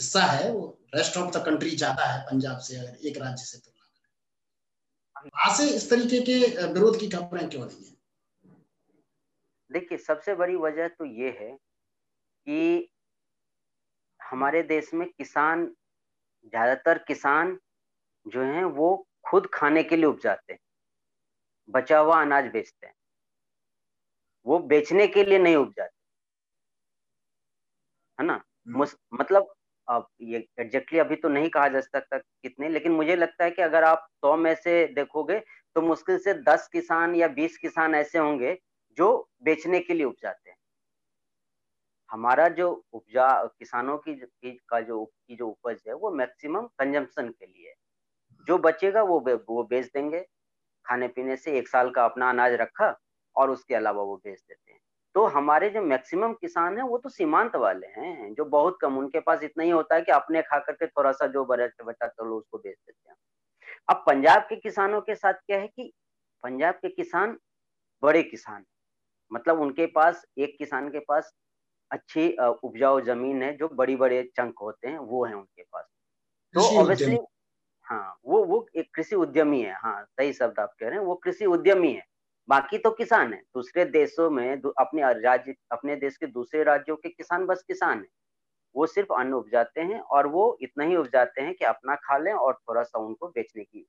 हिस्सा 0.00 0.22
है 0.22 0.50
वो 0.52 0.66
रेस्ट 0.94 1.16
ऑफ़ 1.16 1.30
द 1.38 1.42
कंट्री 1.46 1.70
ज़्यादा 1.70 2.04
है 2.04 2.20
पंजाब 2.22 2.58
से 2.58 2.76
अगर 2.76 3.06
एक 3.08 3.18
राज्य 3.18 3.44
से 3.44 3.58
तुलना 3.58 3.86
करें 5.16 5.30
वहाँ 5.30 5.54
से 5.56 5.68
इस 5.70 5.90
तरीके 5.90 6.20
के 6.20 6.38
विरोध 6.72 6.98
की 7.00 7.08
खबरें 7.08 7.48
क्यों 7.48 7.64
नहीं 7.66 7.84
है? 7.84 7.96
देखिए 9.70 9.98
सबसे 9.98 10.34
बड़ी 10.34 10.56
वजह 10.56 10.88
तो 10.88 11.04
ये 11.04 11.30
है 11.40 11.50
कि 12.46 12.88
हमारे 14.20 14.62
देश 14.62 14.90
में 14.94 15.08
किसान 15.08 15.66
ज़्यादातर 16.44 16.98
किसान 16.98 17.58
जो 18.26 18.42
हैं 18.42 18.64
वो 18.64 19.06
खुद 19.28 19.50
खाने 19.54 19.82
के 19.82 19.96
लिए 19.96 20.04
उपजाते 20.04 20.52
हैं। 20.52 20.60
बचा 21.70 21.98
हुआ 21.98 22.20
अनाज 22.22 22.44
बेचते 22.44 22.86
हैं। 22.86 22.94
वो 24.46 24.58
बेचने 24.58 25.06
के 25.06 25.24
लिए 25.24 25.38
नहीं 25.38 25.56
उपजाते। 25.56 26.00
है 28.20 28.26
ना? 28.26 28.44
हम्म। 28.68 28.86
मतलब 29.20 29.54
अब 29.88 30.06
ये 30.20 30.48
एग्जैक्टली 30.58 30.98
अभी 30.98 31.16
तो 31.16 31.28
नहीं 31.28 31.50
कहा 31.50 31.68
जा 31.68 31.80
सकता 31.80 32.18
कितने 32.18 32.68
लेकिन 32.68 32.92
मुझे 32.92 33.16
लगता 33.16 33.44
है 33.44 33.50
कि 33.50 33.62
अगर 33.62 33.84
आप 33.84 34.06
सौ 34.14 34.36
में 34.36 34.54
से 34.54 34.86
देखोगे 34.86 35.40
तो 35.74 35.80
मुश्किल 35.80 36.18
से 36.18 36.34
दस 36.34 36.68
किसान 36.72 37.14
या 37.14 37.28
बीस 37.28 37.58
किसान 37.58 37.94
ऐसे 37.94 38.18
होंगे 38.18 38.58
जो 38.96 39.28
बेचने 39.42 39.80
के 39.80 39.94
लिए 39.94 40.04
उपजाते 40.04 40.50
हैं। 40.50 40.56
हमारा 42.10 42.48
जो 42.48 42.84
उपजा 42.92 43.44
किसानों 43.44 43.98
की, 43.98 44.14
की 44.14 44.60
का 44.68 44.80
जो 44.80 45.04
की 45.04 45.36
जो 45.36 45.48
उपज 45.48 45.82
है 45.88 45.94
वो 45.94 46.10
मैक्सिमम 46.10 46.66
कंजम्पशन 46.66 47.28
के 47.28 47.46
लिए 47.46 47.68
है। 47.68 47.74
जो 48.48 48.58
बचेगा 48.58 49.02
वो 49.02 49.18
वो 49.20 49.62
बेच 49.64 49.86
देंगे। 49.86 50.20
खाने 50.86 51.08
पीने 51.08 51.36
से 51.36 51.56
एक 51.58 51.68
साल 51.68 51.90
का 51.90 52.04
अपना 52.04 52.28
अनाज 52.30 52.52
रखा 52.60 52.94
और 53.36 53.50
उसके 53.50 53.74
अलावा 53.74 54.02
वो 54.02 54.16
बेच 54.16 54.38
देते 54.38 54.72
हैं। 54.72 54.78
तो 55.14 55.24
हमारे 55.28 55.68
जो 55.70 55.82
मैक्सिमम 55.82 56.32
किसान 56.32 56.76
हैं 56.78 56.84
वो 56.84 56.98
तो 56.98 57.08
सीमांत 57.08 57.56
वाले 57.56 57.86
हैं 57.88 58.32
जो 58.34 58.44
बहुत 58.46 58.78
कम। 58.82 58.98
उनके 58.98 59.20
पास 59.20 59.42
इतना 59.42 59.64
ही 59.64 59.70
होता 59.70 59.94
है 59.94 60.02
कि 60.02 60.12
अपने 60.12 60.42
खा 60.42 60.58
करके 60.58 60.86
थोड़ा 60.86 61.12
सा 61.12 61.26
जो 61.26 61.44
बचा 61.44 61.84
बचा 61.84 62.06
तो 62.06 62.36
उसको 62.36 62.58
बेच 62.58 62.76
देते 62.76 63.08
हैं। 63.08 63.16
अब 63.88 64.02
पंजाब 64.06 64.42
के 64.42 64.56
किसानों 64.56 65.00
के 65.00 65.14
साथ 65.14 65.34
क्या 65.36 65.58
है 65.58 65.68
कि 65.68 65.92
पंजाब 66.44 66.74
के 66.74 66.88
किसान 66.90 67.36
बड़े 68.02 68.22
किसान 68.22 68.64
मतलब 69.30 69.60
उनके 69.60 69.86
पास 69.88 70.24
एक 70.38 70.56
किसान 70.58 70.88
के 70.88 70.98
पास 71.00 71.32
अच्छी 71.90 72.28
उपजाऊ 72.38 73.00
ज़मीन 73.00 73.42
है 73.42 73.56
जो 73.56 73.68
बड़ी 73.70 73.96
बड़े 73.96 74.22
चंक 74.36 74.58
होते 74.58 74.88
हैं 74.88 74.98
वो 75.00 75.24
है 75.24 75.34
उनके 75.34 75.62
पास। 75.62 75.84
तो 76.54 76.62
ऑब्वियसली 76.80 77.16
वो 78.26 78.42
वो 78.44 78.66
एक 78.76 78.90
कृषि 78.94 79.16
उद्यमी 79.16 79.60
है 79.62 79.74
हाँ 79.74 80.02
सही 80.04 80.32
शब्द 80.32 80.58
आप 80.60 80.72
कह 80.80 80.88
रहे 80.88 80.98
हैं, 80.98 81.04
वो 81.06 81.14
कृषि 81.14 81.46
उद्यमी 81.46 81.92
है। 81.92 82.04
बाकी 82.48 82.78
तो 82.78 82.90
किसान 82.90 83.32
है। 83.34 83.40
दूसरे 83.54 83.84
देशों 83.84 84.30
में 84.30 84.50
अपने 84.80 85.02
राज्य, 85.22 85.54
अपने 85.72 85.96
देश 85.96 86.16
के 86.16 86.26
दूसरे 86.26 86.62
राज्यों 86.64 86.96
के 86.96 87.08
किसान 87.08 87.46
बस 87.46 87.64
किसान 87.68 87.98
है। 87.98 88.06
वो 88.74 88.86
सिर्फ़ 88.86 89.12
अन्न 89.12 89.32
उपजाते 89.32 89.80
हैं 89.80 90.00
और 90.00 90.26
वो 90.26 90.56
इतना 90.62 90.84
ही 90.84 90.96
उपजाते 90.96 91.42
हैं 91.42 91.54
कि 91.54 91.64
अपना 91.64 91.94
खा 91.96 92.18
लें 92.18 92.32
और 92.32 92.54
थोड़ा 92.54 92.82
सा 92.82 92.98
उनको 92.98 93.28
बेचने 93.28 93.64
की, 93.64 93.80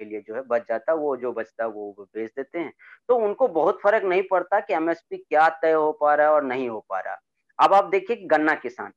के 0.00 0.04
लिए 0.04 0.20
जो 0.20 0.34
है 0.34 0.42
बच 0.42 0.68
जाता, 0.68 0.94
वो 0.94 1.16
जो 1.16 1.32
बचता 1.32 1.66
वो 1.66 1.92
बेच 2.00 2.30
देते 2.36 2.58
हैं। 2.58 2.72
तो 3.08 3.16
उनको 3.16 3.48
बहुत 3.48 3.80
फ़र्क 3.82 4.04
नहीं 4.04 4.22
पड़ता 4.30 4.60
कि 4.60 4.74
एमएसपी 4.74 5.16
क्या 5.16 5.48
तय 5.62 5.72
हो 5.72 5.92
पा 5.92 6.14
रहा 6.14 6.26
है 6.26 6.32
और 6.32 6.44
नहीं 6.44 6.68
हो 6.68 6.80
पा 6.88 7.00
रहा। 7.00 7.16
अब 7.58 7.74
आप 7.74 7.84
देखिए 7.84 8.16
गन्ना 8.26 8.54
किसान। 8.54 8.92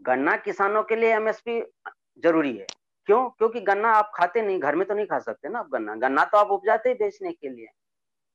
गन्ना 0.00 0.36
किसानों 0.36 0.82
के 0.82 0.96
लिए 0.96 1.14
एमएसपी 1.14 1.60
ज़रूरी 2.22 2.56
है। 2.56 2.66
क्यों? 3.08 3.28
क्योंकि 3.30 3.60
गन्ना 3.62 3.90
आप 3.92 4.10
खाते 4.14 4.40
नहीं, 4.42 4.58
घर 4.60 4.76
में 4.76 4.86
तो 4.88 4.94
नहीं 4.94 5.06
खा 5.06 5.18
सकते 5.20 5.48
ना 5.48 5.58
आप 5.58 5.68
गन्ना। 5.70 5.94
गन्ना 5.98 6.24
तो 6.24 6.38
आप 6.38 6.50
उपजाते 6.52 6.88
ही 6.88 6.94
बेचने 6.96 7.32
के 7.32 7.48
लिए। 7.48 7.66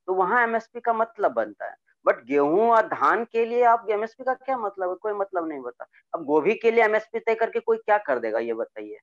तो 0.08 0.14
वहाँ 0.14 0.42
एमएसपी 0.44 0.80
का 0.82 0.94
मतलब 0.94 1.32
बनता 1.34 1.66
है। 1.66 1.76
बट 2.06 2.24
गेहूँ 2.26 2.70
और 2.70 2.88
धान 2.88 3.24
के 3.26 3.46
लिए 3.46 3.64
आप 3.66 3.86
एमएसपी 3.92 4.24
का 4.24 4.34
क्या 4.36 4.58
मतलब 4.58 4.90
है? 4.90 4.96
कोई 4.96 5.14
मतलब 5.14 5.48
नहीं 5.50 5.60
बता 5.62 5.86
अब 6.14 6.24
गोभी 6.26 6.56
के 6.56 6.72
लिए 6.72 6.84
एमएसपी 6.86 7.20
तय 7.20 7.36
करके 7.36 7.60
कोई 7.62 7.78
क्या 7.80 7.98
कर 8.00 8.20
देगा, 8.20 8.40
ये 8.40 8.54
बताइए। 8.54 8.98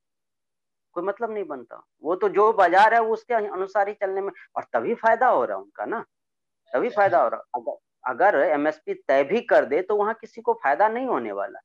कोई 0.96 1.04
मतलब 1.04 1.32
नहीं 1.32 1.44
बनता। 1.46 1.82
वो 2.02 2.14
तो 2.16 2.28
जो 2.30 2.52
बाज़ार 2.54 2.94
है 2.94 3.00
उसके 3.02 3.34
अनुसार 3.34 3.88
ही 3.88 3.94
चलने 3.94 4.20
में। 4.20 4.32
और 4.56 4.64
तभी 4.74 4.94
फ़ायदा 4.96 5.28
हो 5.28 5.44
रहा 5.44 5.56
है 5.56 5.62
उनका 5.62 5.84
ना। 5.86 6.04
तभी 6.72 6.88
फ़ायदा 6.90 7.22
हो 7.22 7.28
रहा 7.28 7.40
अगर 7.54 7.78
अगर 8.04 8.36
एमएसपी 8.44 8.94
तय 8.98 9.24
भी 9.24 9.40
कर 9.42 9.64
दे 9.64 9.80
तो 9.82 9.96
वहाँ 9.96 10.14
किसी 10.14 10.40
को 10.40 10.52
फ़ायदा 10.54 10.88
नहीं 10.88 11.06
होने 11.06 11.32
वाला। 11.32 11.60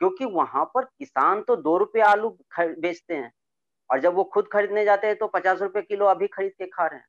क्योंकि 0.00 0.24
वहाँ 0.26 0.64
पर 0.74 0.84
किसान 0.84 1.42
तो 1.42 1.56
दो 1.58 1.76
रुपये 1.78 2.02
आलू 2.04 2.28
बेचते 2.58 3.14
हैं। 3.14 3.32
और 3.90 4.00
जब 4.00 4.14
वो 4.14 4.24
खुद 4.24 4.48
खरीदने 4.52 4.84
जाते 4.84 5.06
हैं 5.06 5.16
तो 5.16 5.26
पचास 5.28 5.62
रुपए 5.62 5.82
किलो 5.82 6.06
अभी 6.06 6.26
खरीद 6.28 6.52
के 6.52 6.66
खा 6.66 6.86
रहे 6.86 6.98
हैं। 6.98 7.06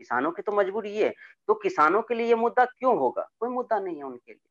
किसानों 0.00 0.30
की 0.32 0.42
तो 0.42 0.52
मजबूरी 0.52 0.90
ये 0.90 1.14
तो 1.48 1.54
किसानों 1.54 2.02
के 2.02 2.14
लिए 2.14 2.26
ये 2.26 2.34
मुद्दा 2.34 2.64
क्यों 2.64 2.96
होगा? 2.98 3.28
कोई 3.40 3.50
मुद्दा 3.50 3.78
नहीं 3.78 3.96
है 3.96 4.02
उनके 4.02 4.32
लिए। 4.32 4.50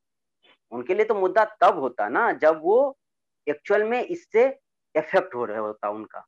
उनके 0.71 0.93
लिए 0.95 1.06
तो 1.06 1.15
मुद्दा 1.15 1.45
तब 1.62 1.80
होता 1.80 2.08
ना 2.10 2.32
जब 2.34 2.62
वो 2.63 2.97
एक्चुअल 3.47 3.84
में 3.84 4.01
इससे 4.01 4.47
इफ़ेक्ट 4.95 5.36
हो 5.36 5.45
रहा 5.45 5.60
होता 5.60 5.89
उनका। 5.89 6.25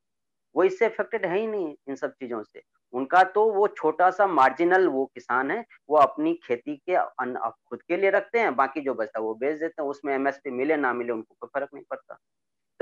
वो 0.55 0.63
इससे 0.63 0.85
इफेक्टेड 0.85 1.25
है 1.25 1.37
ही 1.39 1.47
नहीं 1.47 1.75
इन 1.89 1.95
सब 1.95 2.11
चीज़ों 2.11 2.41
से। 2.43 2.61
उनका 2.93 3.23
तो 3.23 3.45
वो 3.51 3.67
छोटा 3.67 4.09
सा 4.11 4.27
मार्जिनल 4.27 4.87
वो 4.87 5.05
किसान 5.05 5.51
है, 5.51 5.65
वो 5.89 5.97
अपनी 5.97 6.33
खेती 6.43 6.75
के 6.77 6.95
अन्न 6.95 7.49
खुद 7.69 7.81
के 7.81 7.97
लिए 7.97 8.09
रखते 8.09 8.39
हैं, 8.39 8.55
बाकी 8.55 8.81
जो 8.81 8.93
बचता 8.93 9.19
है 9.19 9.25
वो 9.25 9.33
बेच 9.35 9.59
देते 9.59 9.81
हैं, 9.81 9.89
उसमें 9.89 10.13
एमएसपी 10.15 10.51
मिले, 10.51 10.77
ना 10.77 10.93
मिले, 10.93 11.13
उनको 11.13 11.35
कोई 11.41 11.49
फ़र्क 11.53 11.69
नहीं 11.73 11.83
पड़ता। 11.89 12.17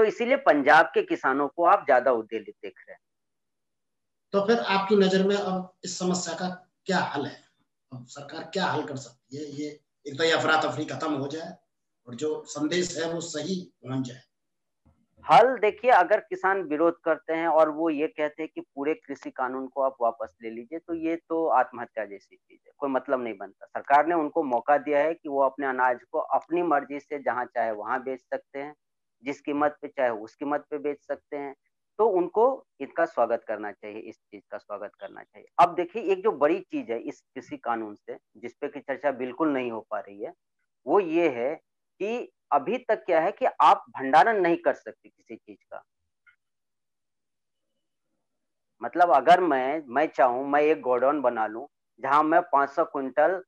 इसीलिए 0.05 0.37
पंजाब 0.43 0.91
के 0.93 1.01
किसानों 1.03 1.47
को 1.47 1.65
आप 1.65 1.85
ज़्यादा 1.85 2.11
उद्देलित 2.13 2.55
देख 2.55 2.73
रहे 2.79 2.93
हैं। 2.93 2.99
तो 4.33 4.45
फिर 4.47 4.59
आपकी 4.59 4.95
नज़र 4.95 5.27
में 5.27 5.35
अब 5.35 5.73
इस 5.85 5.97
समस्या 5.99 6.33
का 6.35 6.49
क्या 6.85 6.99
हल 6.99 7.25
है? 7.25 7.43
अब 7.91 8.05
सरकार 8.07 8.49
क्या 8.53 8.65
हल 8.65 8.83
कर 8.83 8.95
सकती 8.97 9.37
है? 9.37 9.43
ये 9.43 9.79
एक 10.05 10.17
तो 10.17 10.23
ये 10.23 10.31
अफरा 10.31 10.61
तफरी 10.61 10.85
खत्म 10.85 11.13
हो 11.13 11.27
जाए 11.27 11.57
और 12.07 12.15
जो 12.15 12.43
संदेश 12.47 12.97
है 12.97 13.11
वो 13.13 13.21
सही 13.23 13.61
पहुँच 13.83 14.07
जाए। 14.07 14.21
हल 15.25 15.47
देखिए 15.59 15.91
अगर 15.91 16.19
किसान 16.19 16.61
विरोध 16.63 16.99
करते 17.03 17.33
हैं 17.33 17.47
और 17.49 17.69
वो 17.69 17.89
ये 17.89 18.07
कहते 18.07 18.43
हैं 18.43 18.49
कि 18.55 18.61
पूरे 18.61 18.93
कृषि 18.95 19.29
कानून 19.31 19.67
को 19.67 19.81
आप 19.81 19.95
वापस 20.01 20.35
ले 20.43 20.49
लीजिए 20.49 20.79
तो 20.79 20.93
ये 20.95 21.15
तो 21.29 21.45
आत्महत्या 21.49 22.05
जैसी 22.05 22.35
चीज़ 22.35 22.59
है 22.59 22.73
कोई 22.77 22.89
मतलब 22.89 23.23
नहीं 23.23 23.37
बनता। 23.37 23.65
सरकार 23.65 24.07
ने 24.07 24.15
उनको 24.15 24.43
मौका 24.43 24.77
दिया 24.79 24.99
है 24.99 25.13
कि 25.13 25.29
वो 25.29 25.41
अपने 25.43 25.67
अनाज 25.67 25.99
को 26.11 26.19
अपनी 26.37 26.63
मर्ज़ी 26.63 26.99
से 26.99 27.19
जहाँ 27.19 27.45
चाहे 27.45 27.71
वहाँ 27.71 28.01
बेच 28.03 28.19
सकते 28.19 28.59
हैं। 28.59 28.73
जिस 29.25 29.41
कीमत 29.41 29.77
पे 29.81 29.87
चाहे 29.87 30.09
उस 30.11 30.35
कीमत 30.35 30.65
पे 30.69 30.77
बेच 30.79 30.97
सकते 31.03 31.37
हैं। 31.37 31.53
तो 31.99 32.05
उनको 32.11 32.45
इनका 32.81 33.05
स्वागत 33.05 33.43
करना 33.47 33.71
चाहिए, 33.71 33.99
इस 33.99 34.15
चीज़ 34.17 34.43
का 34.51 34.57
स्वागत 34.57 34.91
करना 34.99 35.23
चाहिए। 35.23 35.47
अब 35.59 35.75
देखिए, 35.75 36.01
एक 36.03 36.23
जो 36.23 36.31
बड़ी 36.33 36.59
चीज़ 36.61 36.91
है 36.91 36.99
इस 37.01 37.21
कृषि 37.35 37.57
कानून 37.57 37.95
से 37.95 38.17
जिसपे 38.37 38.67
की 38.67 38.79
चर्चा 38.79 39.11
बिल्कुल 39.13 39.53
नहीं 39.53 39.71
हो 39.71 39.79
पा 39.91 39.99
रही 39.99 40.21
है, 40.23 40.33
वो 40.85 40.99
ये 40.99 41.29
है 41.31 41.53
कि 41.99 42.31
अभी 42.51 42.77
तक 42.79 43.03
क्या 43.05 43.21
है 43.21 43.31
कि 43.31 43.45
आप 43.61 43.85
भंडारण 43.91 44.41
नहीं 44.41 44.57
कर 44.57 44.73
सकते 44.73 45.09
किसी 45.09 45.35
चीज़ 45.35 45.57
का। 45.71 45.83
मतलब 48.81 49.11
अगर 49.11 49.41
मैं 49.41 49.83
मैं 49.87 50.05
चाहूँ, 50.07 50.47
मैं 50.47 50.61
एक 50.61 50.81
गोडाउन 50.81 51.21
बना 51.21 51.45
लूँ, 51.47 51.67
जहाँ 51.99 52.23
मैं 52.23 52.41
500 52.51 52.85
क्विंटल 52.85 53.41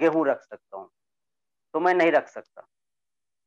गेहूँ 0.00 0.26
रख 0.26 0.42
सकता 0.42 0.76
हूँ 0.78 0.88
तो 1.74 1.80
मैं 1.80 1.94
नहीं 1.94 2.12
रख 2.12 2.28
सकता। 2.28 2.66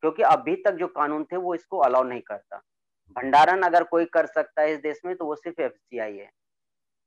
क्योंकि 0.03 0.23
अभी 0.25 0.55
तक 0.57 0.73
जो 0.73 0.87
कानून 0.89 1.23
थे 1.23 1.37
वो 1.37 1.55
इसको 1.55 1.77
अलाउ 1.79 2.03
नहीं 2.03 2.21
करता। 2.21 2.61
भंडारण 3.15 3.61
अगर 3.63 3.83
कोई 3.85 4.05
कर 4.07 4.25
सकता 4.27 4.61
है 4.61 4.73
इस 4.73 4.79
देश 4.81 5.01
में 5.05 5.15
तो 5.15 5.25
वो 5.25 5.35
सिर्फ़ 5.35 5.61
एफसीआई 5.61 6.17
है। 6.17 6.29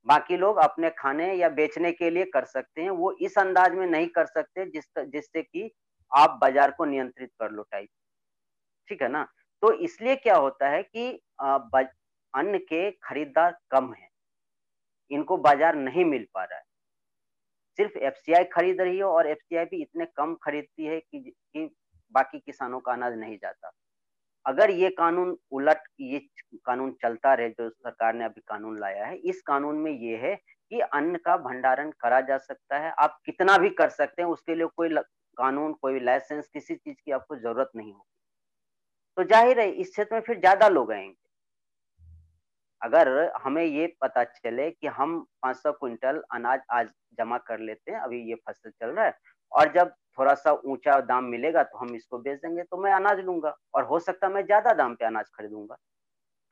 बाकी 0.07 0.37
लोग 0.37 0.57
अपने 0.59 0.91
खाने 0.91 1.33
या 1.35 1.49
बेचने 1.51 1.93
के 1.93 2.11
लिए 2.11 2.25
कर 2.27 2.45
सकते 2.47 2.83
हैं 2.83 2.91
वो 2.93 3.13
इस 3.21 3.39
अंदाज 3.39 3.75
में 3.75 3.87
नहीं 3.87 4.07
कर 4.09 4.27
सकते 4.27 4.67
जिस 4.67 4.85
जिससे 4.99 5.43
कि 5.43 5.71
आप 6.13 6.39
बाज़ार 6.41 6.71
को 6.71 6.85
नियंत्रित 6.85 7.31
कर 7.41 7.51
लो 7.51 7.63
टाइप 7.63 7.89
ठीक 8.91 9.03
है 9.03 9.09
ना? 9.09 9.23
तो 9.63 9.73
इसलिए 9.75 10.17
क्या 10.17 10.37
होता 10.37 10.69
है 10.69 10.83
कि 10.85 11.11
अन्न 11.41 12.59
के 12.61 12.91
खरीदार 13.03 13.57
कम 13.71 13.93
है। 13.93 14.09
इनको 15.11 15.37
बाज़ार 15.39 15.75
नहीं 15.77 16.05
मिल 16.05 16.27
पा 16.35 16.45
रहा 16.45 16.59
है। 16.59 16.65
सिर्फ़ 17.79 17.99
एफसीआई 18.01 18.45
खरीद 18.45 18.81
रही 18.81 18.97
है 18.97 19.05
और 19.05 19.27
एफसीआई 19.27 19.65
भी 19.65 19.81
इतने 19.83 20.07
कम 20.17 20.35
खरीदती 20.43 20.85
है 20.85 20.99
कि, 21.01 21.21
कि 21.21 21.33
बाकी 22.15 22.39
किसानों 22.39 22.81
का 22.81 22.93
अनाज 22.93 23.19
नहीं 23.19 23.37
जाता। 23.39 23.71
अगर 24.47 24.71
ये 24.71 24.89
कानून 24.91 25.37
उलट, 25.51 25.83
ये 26.01 26.19
कानून 26.67 26.93
चलता 27.03 27.35
रहे, 27.35 27.49
जो 27.51 27.69
सरकार 27.71 28.15
ने 28.15 28.25
अभी 28.25 28.41
कानून 28.49 28.79
लाया 28.81 29.07
है, 29.07 29.17
इस 29.17 29.43
कानून 29.43 29.77
में 29.77 29.91
ये 29.93 30.17
है 30.17 30.35
कि 30.37 30.81
अन्न 30.81 31.17
का 31.17 31.37
भंडारण 31.37 31.91
करा 32.01 32.21
जा 32.21 32.39
सकता 32.39 32.79
है। 32.79 32.93
आप 32.99 33.19
कितना 33.27 33.57
भी 33.59 33.71
कर 33.71 33.89
सकते 33.91 34.23
हैं, 34.23 34.29
उसके 34.29 34.55
लिए 34.55 34.67
कोई 34.77 34.95
कानून, 35.37 35.73
कोई 35.73 36.01
लाइसेंस, 36.01 36.47
किसी 36.47 36.75
चीज़ 36.75 36.97
की 37.05 37.13
आपको 37.13 37.37
ज़रूरत 37.37 37.71
नहीं 37.77 37.93
होगी। 37.93 38.13
तो 39.17 39.25
ज़ाहिर 39.25 39.61
है, 39.61 39.71
इस 39.71 39.91
क्षेत्र 39.91 40.15
में 40.15 40.23
फिर 40.23 40.39
ज़्यादा 40.41 40.69
लोग 40.69 40.93
आएँगे। 40.93 41.23
अगर 42.83 43.09
हमें 43.43 43.65
ये 43.65 43.87
पता 44.01 44.25
चले 44.25 44.71
कि 44.71 44.87
हम 44.87 45.19
500 45.43 45.73
क्विंटल 45.73 46.23
अनाज 46.35 46.61
आज 46.71 46.89
जमा 47.19 47.39
कर 47.39 47.59
लेते 47.59 47.93
हैं, 47.93 48.01
अभी 48.01 48.21
ये 48.29 48.35
फ़सल 48.35 48.71
चल 48.71 48.91
रहा 48.91 49.05
है, 49.05 49.15
और 49.53 49.73
जब 49.73 49.95
थोड़ा 50.19 50.35
सा 50.35 50.53
ऊँचा 50.65 50.99
दाम 51.03 51.25
मिलेगा 51.27 51.63
तो 51.63 51.79
हम 51.79 51.95
इसको 51.95 52.19
बेच 52.19 52.39
देंगे 52.39 52.63
तो 52.63 52.77
मैं 52.77 52.93
अनाज 52.93 53.21
लूँगा 53.21 53.55
और 53.75 53.85
हो 53.85 53.99
सकता 54.01 54.27
है 54.27 54.33
मैं 54.33 54.45
ज़्यादा 54.47 54.73
दाम 54.75 54.95
पे 54.95 55.05
अनाज 55.05 55.31
खरीदूँगा। 55.31 55.77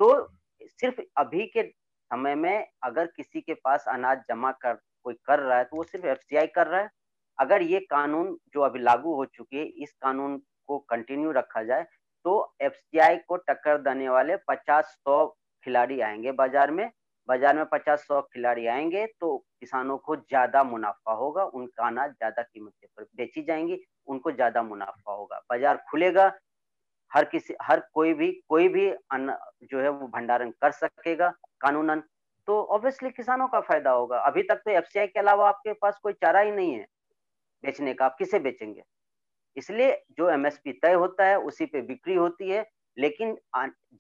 तो 0.01 0.29
सिर्फ़ 0.63 1.01
अभी 1.19 1.47
के 1.47 1.63
समय 1.63 2.35
में 2.35 2.67
अगर 2.85 3.07
किसी 3.07 3.41
के 3.41 3.55
पास 3.57 3.85
अनाज 3.89 4.23
जमा 4.29 4.51
कर, 4.55 4.75
कोई 5.05 5.15
कर 5.27 5.39
रहा 5.39 5.59
है 5.59 5.65
तो 5.65 5.77
वो 5.77 5.83
सिर्फ़ 5.85 6.07
एफसीआई 6.07 6.47
कर 6.49 6.67
रहा 6.67 6.81
है। 6.81 6.91
अगर 7.39 7.63
ये 7.65 7.81
कानून 7.83 8.37
जो 8.55 8.61
अभी 8.63 8.79
लागू 8.81 9.15
हो 9.15 9.25
चुकी 9.27 9.57
है, 9.57 9.65
इस 9.65 9.93
कानून 9.95 10.37
को 10.69 10.79
कंटिन्यू 10.81 11.31
रखा 11.33 11.63
जाए 11.65 11.87
तो 12.25 12.55
एफसीआई 12.63 13.17
को 13.19 13.37
टक्कर 13.39 13.79
देने 13.83 14.09
वाले 14.09 14.37
पचास 14.49 14.97
सौ 14.99 15.27
खिलाड़ी 15.65 16.01
आएँगे 16.01 16.33
बाज़ार 16.33 16.71
में। 16.71 16.91
बाज़ार 17.29 17.57
में 17.57 17.65
पचास 17.67 18.05
सौ 18.09 18.21
खिलाड़ी 18.23 18.67
आएँगे 18.67 19.07
तो 19.21 19.37
किसानों 19.61 19.97
को 19.99 20.17
ज़्यादा 20.17 20.63
मुनाफा 20.65 21.13
होगा, 21.15 21.45
उनका 21.45 21.87
अनाज 21.87 22.11
ज़्यादा 22.11 22.43
कीमत 22.43 22.73
पर 22.97 23.05
बेची 23.17 23.43
जाएँगी, 23.43 23.79
उनको 24.09 24.33
ज़्यादा 24.33 24.63
मुनाफा 24.63 25.13
होगा। 25.13 25.39
बाज़ार 25.51 25.83
खुलेगा, 25.91 26.33
हर 27.13 27.25
किसी, 27.25 27.55
हर 27.63 27.81
कोई 27.95 28.15
भी 28.15 28.31
कोई 28.49 28.69
भी 28.69 28.89
अन्न 28.89 29.37
जो 29.71 29.81
है 29.81 29.89
वो 29.91 30.07
भंडारण 30.09 30.51
कर 30.53 30.71
सकेगा 30.73 31.29
कानूनन 31.61 32.03
तो 32.49 32.61
ऑब्वियसली 32.67 33.11
किसानों 33.11 33.47
का 33.49 33.61
फ़ायदा 33.63 33.91
होगा। 33.93 34.19
अभी 34.21 34.43
तक 34.43 34.63
तो 34.65 34.71
एफ़ 34.71 34.89
के 34.95 35.19
अलावा 35.21 35.49
आपके 35.49 35.73
पास 35.73 35.99
कोई 36.03 36.13
चारा 36.15 36.41
ही 36.41 36.51
नहीं 36.51 36.73
है 36.73 36.87
बेचने 37.65 37.95
का, 37.95 38.05
आप 38.07 38.17
किसे 38.19 38.39
बेचेंगे? 38.41 38.83
इसलिए 39.57 39.93
जो 40.19 40.29
एमएसपी 40.31 40.73
तय 40.75 40.93
होता 40.95 41.25
है, 41.25 41.39
उसी 41.39 41.67
पे 41.67 41.81
बिक्री 41.83 42.15
होती 42.15 42.51
है 42.51 42.63
लेकिन 42.97 43.37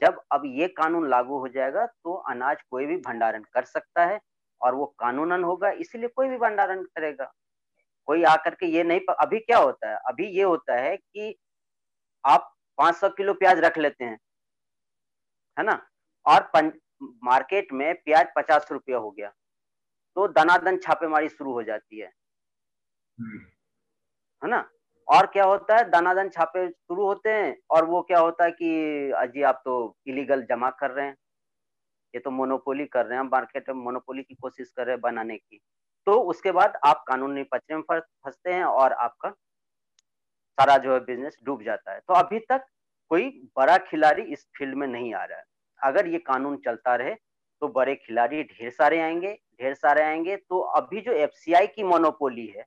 जब 0.02 0.20
अब 0.32 0.42
ये 0.46 0.68
कानून 0.68 1.08
लागू 1.10 1.38
हो 1.38 1.48
जाएगा 1.48 1.86
तो 1.86 2.14
अनाज 2.30 2.62
कोई 2.70 2.86
भी 2.86 2.96
भंडारण 2.98 3.42
कर 3.52 3.64
सकता 3.64 4.04
है 4.06 4.20
और 4.60 4.74
वो 4.74 4.86
कानूनन 4.98 5.44
होगा 5.44 5.70
इसलिए 5.70 6.08
कोई 6.08 6.28
भी 6.28 6.36
भंडारण 6.38 6.82
करेगा। 6.84 7.32
कोई 8.08 8.22
आकर 8.24 8.54
के 8.54 8.66
ये 8.66 8.82
नहीं 8.84 9.00
अभी 9.20 9.38
क्या 9.38 9.58
होता 9.58 9.90
है? 9.90 9.96
अभी 9.98 10.26
ये 10.28 10.42
होता 10.42 10.76
है 10.76 10.96
कि 10.96 11.34
आप 12.24 12.52
500 12.78 13.10
किलो 13.16 13.34
प्याज 13.34 13.58
रख 13.58 13.78
लेते 13.78 14.04
हैं 14.04 14.18
है 15.56 15.64
ना? 15.64 15.80
और 16.26 16.50
पन... 16.54 16.72
मार्केट 17.24 17.72
में 17.72 17.94
प्याज 17.94 18.26
पचास 18.36 18.68
रुपया 18.72 18.98
हो 18.98 19.10
गया 19.10 19.28
तो 20.16 20.26
दनादन 20.28 20.76
छापेमारी 20.78 21.28
शुरू 21.28 21.52
हो 21.52 21.62
जाती 21.62 21.98
है। 21.98 22.06
हम्म। 23.18 23.38
है 24.42 24.50
ना? 24.50 24.58
और 25.12 25.26
क्या 25.26 25.44
होता 25.44 25.76
है? 25.76 25.88
दानादान 25.90 26.28
छापे 26.28 26.68
शुरू 26.68 27.04
होते 27.04 27.30
हैं 27.30 27.56
और 27.70 27.84
वो 27.84 28.00
क्या 28.02 28.18
होता 28.18 28.44
है 28.44 28.50
कि 28.50 29.10
अजी 29.18 29.42
आप 29.42 29.60
तो 29.64 29.74
इलीगल 30.06 30.42
जमा 30.42 30.70
कर 30.70 30.90
रहे 30.90 31.06
हैं। 31.06 31.16
ये 32.14 32.20
तो 32.20 32.30
मोनोपोली 32.30 32.84
कर 32.86 33.06
रहे 33.06 33.18
हैं। 33.18 33.24
मार्केट 33.24 33.68
में 33.70 33.82
मोनोपोली 33.84 34.22
की 34.22 34.34
कोशिश 34.34 34.70
कर 34.76 34.86
रहे 34.86 34.94
हैं 34.94 35.00
बनाने 35.00 35.36
की। 35.36 35.60
तो 36.06 36.14
उसके 36.30 36.52
बाद 36.52 36.78
आप 36.86 37.04
कानूनी 37.08 37.42
पचरे 37.42 37.76
में 37.76 37.82
फंसते 37.90 38.52
हैं 38.52 38.64
और 38.64 38.92
आपका 38.92 39.30
सारा 40.58 40.76
जो 40.78 40.92
है 40.94 41.00
बिज़नेस 41.00 41.36
डूब 41.44 41.62
जाता 41.62 41.92
है। 41.92 42.00
तो 42.00 42.14
अभी 42.14 42.38
तक 42.48 42.64
कोई 43.10 43.28
बड़ा 43.56 43.76
खिलाड़ी 43.80 44.22
इस 44.22 44.46
फ़ील्ड 44.58 44.74
में 44.74 44.86
नहीं 44.86 45.14
आ 45.14 45.24
रहा 45.24 45.38
है। 45.38 45.44
अगर 45.80 46.06
ये 46.08 46.18
कानून 46.18 46.56
चलता 46.56 46.94
रहे 46.96 47.14
तो 47.62 47.68
बड़े 47.68 47.94
खिलाड़ी 47.96 48.42
ढेर 48.42 48.70
सारे 48.70 49.00
आएँगे, 49.00 49.32
ढेर 49.60 49.74
सारे 49.74 50.02
आएँगे। 50.02 50.36
तो 50.36 50.60
अभी 50.76 51.00
जो 51.00 51.12
एफसीआई 51.14 51.66
की 51.66 51.82
मोनोपोली 51.84 52.46
है, 52.46 52.64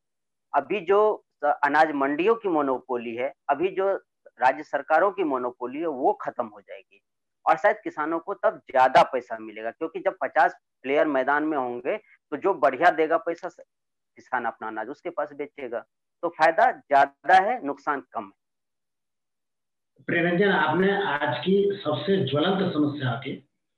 अभी 0.53 0.79
जो 0.81 0.99
अनाज 1.45 1.91
मंडियों 1.95 2.36
की 2.36 2.49
मोनोपोली 2.49 3.15
है, 3.15 3.34
अभी 3.49 3.69
जो 3.71 3.91
राज्य 4.39 4.63
सरकारों 4.63 5.12
की 5.12 5.23
मोनोपोली 5.25 5.79
है, 5.79 5.88
वो 5.88 6.13
खत्म 6.21 6.45
हो 6.45 6.62
जाएगी। 6.62 7.01
और 7.45 7.58
शायद 7.58 7.77
किसानों 7.84 8.19
को 8.19 8.34
तब 8.36 8.62
ज़्यादा 8.71 9.03
पैसा 9.03 9.38
मिलेगा, 9.39 9.71
क्योंकि 9.71 9.99
जब 9.99 10.17
पचास 10.21 10.55
प्लेयर 10.84 11.08
मैदान 11.08 11.43
में 11.43 11.58
होंगे 11.58 11.97
तो 11.97 12.38
जो 12.38 12.53
बढ़िया 12.55 12.89
देगा 12.91 13.17
पैसा, 13.19 13.49
किसान 13.49 14.45
अपना 14.45 14.67
अनाज 14.67 14.89
उसके 14.89 15.10
पास 15.10 15.34
बेचेगा। 15.34 15.79
तो 16.23 16.29
फ़ायदा 16.29 16.71
ज़्यादा 16.71 17.36
है, 17.41 17.65
नुकसान 17.65 18.01
कम 18.13 18.23
है। 18.23 18.31
प्रियरंजन 20.08 20.51
आपने 20.51 20.91
आज 21.03 21.38
की 21.39 21.55
सबसे 21.84 22.17
ज्वलंत 22.25 22.73
समस्या 22.73 23.12
के 23.25 23.36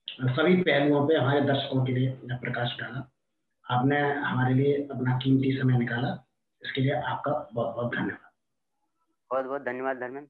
सभी 0.08 0.56
पहलुओं 0.62 1.08
पे 1.08 1.16
हमारे 1.16 1.42
दर्शकों 1.42 1.84
के 1.86 1.92
लिए 1.92 2.38
प्रकाश 2.38 2.76
डाला। 2.80 3.08
आपने 3.66 4.00
हमारे 4.02 4.54
लिए 4.54 4.74
अपना 4.86 5.18
कीमती 5.18 5.52
समय 5.60 5.78
निकाला। 5.78 6.14
इसके 6.64 6.82
लिए 6.82 6.94
आपका 6.94 7.32
बहुत 7.54 7.76
बहुत 7.76 7.96
धन्यवाद। 7.96 8.32
बहुत 9.32 9.46
बहुत 9.46 9.62
धन्यवाद 9.62 9.98
धर्मेंद्र 9.98 10.30